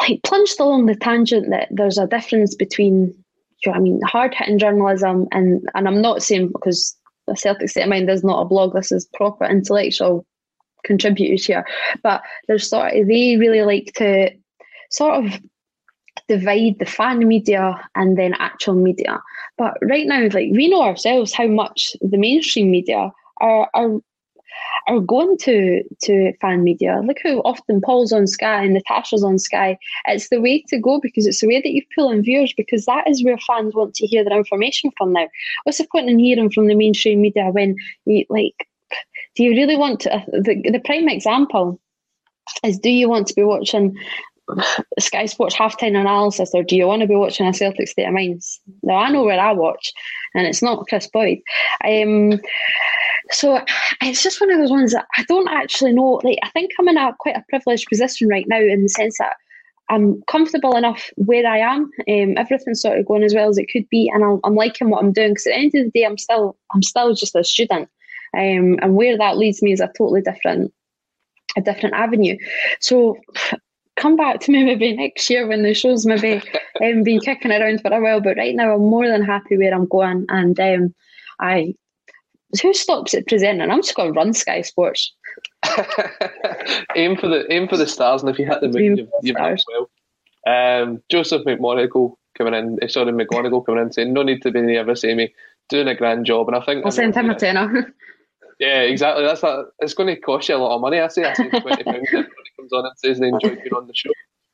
[0.00, 3.14] like plunged along the tangent that there's a difference between,
[3.64, 6.96] you know I mean, hard hitting journalism and, and I'm not saying because
[7.26, 10.26] the Celtic State of Mind is not a blog, this is proper intellectual
[10.84, 11.66] contributors here,
[12.02, 14.30] but there's sort of, they really like to
[14.90, 15.40] sort of
[16.28, 19.22] divide the fan media and then actual media.
[19.58, 23.10] But right now, like we know ourselves how much the mainstream media
[23.40, 24.00] are are
[24.88, 27.00] are going to to fan media.
[27.04, 29.78] Look how often Paul's on Sky and Natasha's on Sky.
[30.06, 32.84] It's the way to go because it's the way that you pull in viewers because
[32.86, 35.28] that is where fans want to hear their information from now.
[35.64, 38.66] What's the point in hearing from the mainstream media when you like
[39.34, 41.80] do you really want to the, the prime example
[42.64, 43.96] is do you want to be watching
[44.98, 48.14] Sky Sports halftime analysis, or do you want to be watching a Celtic State of
[48.14, 48.42] Mind?
[48.82, 49.92] Now I know where I watch,
[50.34, 51.38] and it's not Kris Boyd.
[51.84, 52.40] Um,
[53.30, 53.60] so
[54.00, 56.20] it's just one of those ones that I don't actually know.
[56.24, 59.18] Like I think I'm in a quite a privileged position right now in the sense
[59.18, 59.36] that
[59.88, 61.90] I'm comfortable enough where I am.
[62.08, 64.90] Um, everything's sort of going as well as it could be, and I'm, I'm liking
[64.90, 65.30] what I'm doing.
[65.30, 67.88] Because at the end of the day, I'm still I'm still just a student,
[68.36, 70.72] um, and where that leads me is a totally different
[71.56, 72.36] a different avenue.
[72.80, 73.18] So
[73.96, 76.42] come back to me maybe next year when the show's maybe
[76.82, 78.20] um, been kicking around for a while.
[78.20, 80.94] But right now, I'm more than happy where I'm going, and um,
[81.40, 81.74] I
[82.60, 83.70] who stops at presenting?
[83.70, 85.14] I'm just going to run Sky Sports.
[86.96, 89.36] aim for the aim for the stars, and if you hit the moon, you've, you've
[89.36, 89.90] done well.
[90.46, 94.60] Um, Joseph McMonagle coming in, eh, sorry, McGonigal coming in saying, "No need to be
[94.60, 95.32] nervous, Amy,
[95.68, 97.94] doing a grand job." And I think I'll send him a tenner.
[98.62, 99.24] Yeah, exactly.
[99.24, 101.00] That's a, it's going to cost you a lot of money.
[101.00, 103.92] I say I say twenty pounds comes on and says they enjoyed being on the
[103.92, 104.12] show.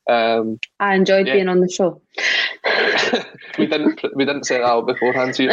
[0.09, 1.33] Um, I enjoyed yeah.
[1.33, 2.01] being on the show.
[3.59, 5.43] we didn't we didn't say that out beforehand, so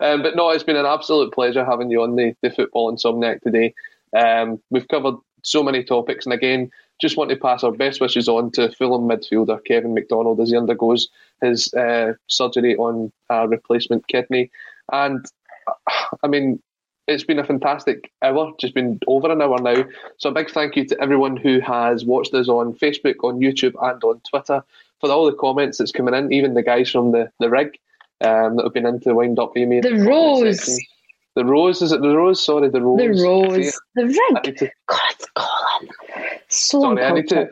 [0.00, 3.42] um, but no, it's been an absolute pleasure having you on the, the football insomniac
[3.42, 3.74] today.
[4.16, 8.26] Um, we've covered so many topics, and again, just want to pass our best wishes
[8.26, 11.10] on to Fulham midfielder Kevin McDonald as he undergoes
[11.42, 14.50] his uh, surgery on a replacement kidney.
[14.90, 15.26] And
[16.22, 16.62] I mean,
[17.06, 19.84] it's been a fantastic hour, just been over an hour now.
[20.18, 23.74] So a big thank you to everyone who has watched us on Facebook, on YouTube,
[23.80, 24.62] and on Twitter
[25.00, 27.78] for all the comments that's coming in, even the guys from the, the rig
[28.20, 29.80] um, that have been into Wind Up Amy.
[29.80, 30.78] The Rose.
[31.34, 32.44] The Rose, is it the Rose?
[32.44, 32.98] Sorry, the Rose.
[32.98, 33.80] The Rose.
[33.94, 34.70] The rig.
[34.86, 34.98] God,
[35.34, 35.90] Colin.
[36.58, 37.50] So Sorry, I need to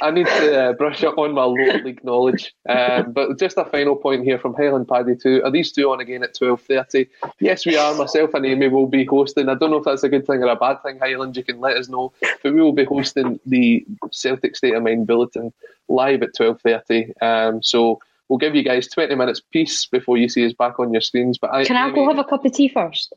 [0.00, 2.54] I need to uh, brush up on my lower league knowledge.
[2.68, 5.42] Um, but just a final point here from Highland Paddy too.
[5.44, 7.08] Are these two on again at twelve thirty?
[7.40, 7.94] Yes, we are.
[7.94, 9.48] Myself and Amy will be hosting.
[9.48, 10.98] I don't know if that's a good thing or a bad thing.
[10.98, 12.12] Highland, you can let us know.
[12.42, 15.52] But we will be hosting the Celtic State of Mind bulletin
[15.88, 17.12] live at twelve thirty.
[17.20, 20.92] Um, so we'll give you guys twenty minutes peace before you see us back on
[20.92, 21.38] your screens.
[21.38, 23.14] But I, Can I Amy, go have a cup of tea first?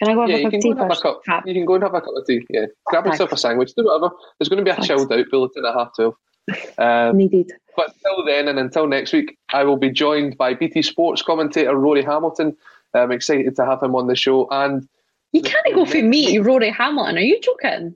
[0.00, 0.94] Can I go have yeah, a you cup can of go tea and have a
[0.94, 1.02] first?
[1.02, 1.46] cup.
[1.46, 2.46] You can go and have a cup of tea.
[2.50, 3.14] Yeah, grab Thanks.
[3.16, 3.72] yourself a sandwich.
[3.76, 4.10] Do whatever.
[4.38, 4.86] There's going to be a Thanks.
[4.88, 6.14] chilled out bulletin at half twelve.
[6.78, 7.52] Um, Needed.
[7.76, 11.76] but until then, and until next week, I will be joined by BT Sports commentator
[11.76, 12.56] Rory Hamilton.
[12.94, 14.88] I'm excited to have him on the show, and
[15.32, 17.18] You can't go for me, Rory Hamilton.
[17.18, 17.94] Are you joking?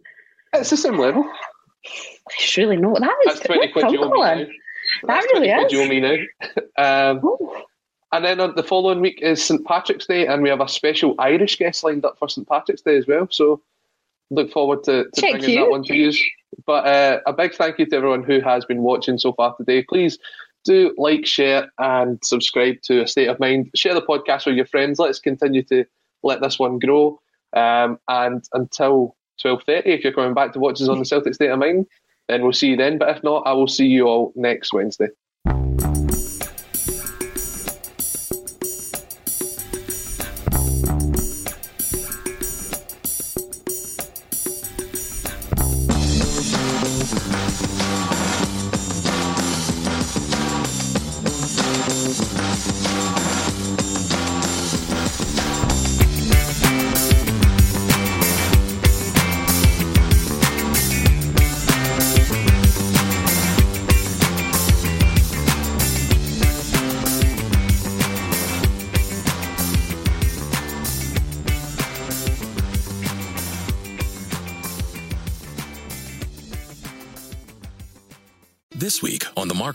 [0.52, 1.24] it's the same level.
[2.38, 3.00] It's really not.
[3.00, 4.34] That is That's twenty quid you owe me now.
[4.36, 4.48] That
[5.06, 5.72] That's really 20 quid is.
[5.72, 6.16] you owe me now.
[7.10, 7.62] Um, Oh,
[8.14, 11.16] and then on the following week is St Patrick's Day, and we have a special
[11.18, 13.26] Irish guest lined up for St Patrick's Day as well.
[13.28, 13.60] So
[14.30, 15.58] look forward to, to bringing you.
[15.58, 16.12] that one to you.
[16.64, 19.82] But uh, a big thank you to everyone who has been watching so far today.
[19.82, 20.20] Please
[20.64, 23.70] do like, share, and subscribe to A State of Mind.
[23.74, 25.00] Share the podcast with your friends.
[25.00, 25.84] Let's continue to
[26.22, 27.20] let this one grow.
[27.52, 31.34] Um, and until twelve thirty, if you're coming back to watch us on the Celtic
[31.34, 31.86] State of Mind,
[32.28, 32.96] then we'll see you then.
[32.96, 35.08] But if not, I will see you all next Wednesday.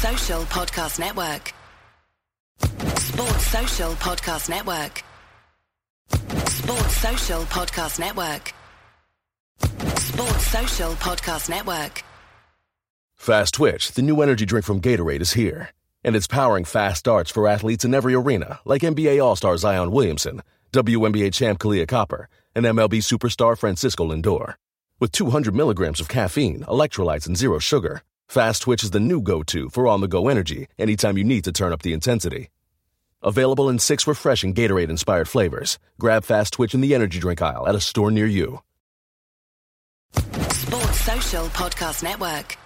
[0.00, 1.52] Social Podcast Network.
[2.98, 5.04] Sports Social Podcast Network.
[6.48, 8.54] Sports Social Podcast Network.
[9.98, 12.02] Sports Social Podcast Network.
[13.14, 15.68] Fast Twitch, the new energy drink from Gatorade, is here.
[16.02, 19.90] And it's powering fast starts for athletes in every arena, like NBA All Star Zion
[19.90, 20.40] Williamson,
[20.72, 24.54] WNBA champ Kahleah Copper, and MLB superstar Francisco Lindor.
[24.98, 29.42] With 200 milligrams of caffeine, electrolytes, and zero sugar, Fast Twitch is the new go
[29.42, 32.48] to for on the go energy anytime you need to turn up the intensity.
[33.24, 35.80] Available in six refreshing Gatorade inspired flavors.
[35.98, 38.60] Grab Fast Twitch in the energy drink aisle at a store near you.
[40.14, 42.56] Sports Social Podcast Network.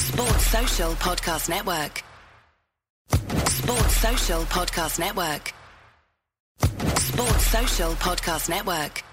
[0.00, 2.02] Sports Social Podcast Network.
[3.48, 5.54] Sports Social Podcast Network.
[6.98, 9.05] Sports Social Podcast Network.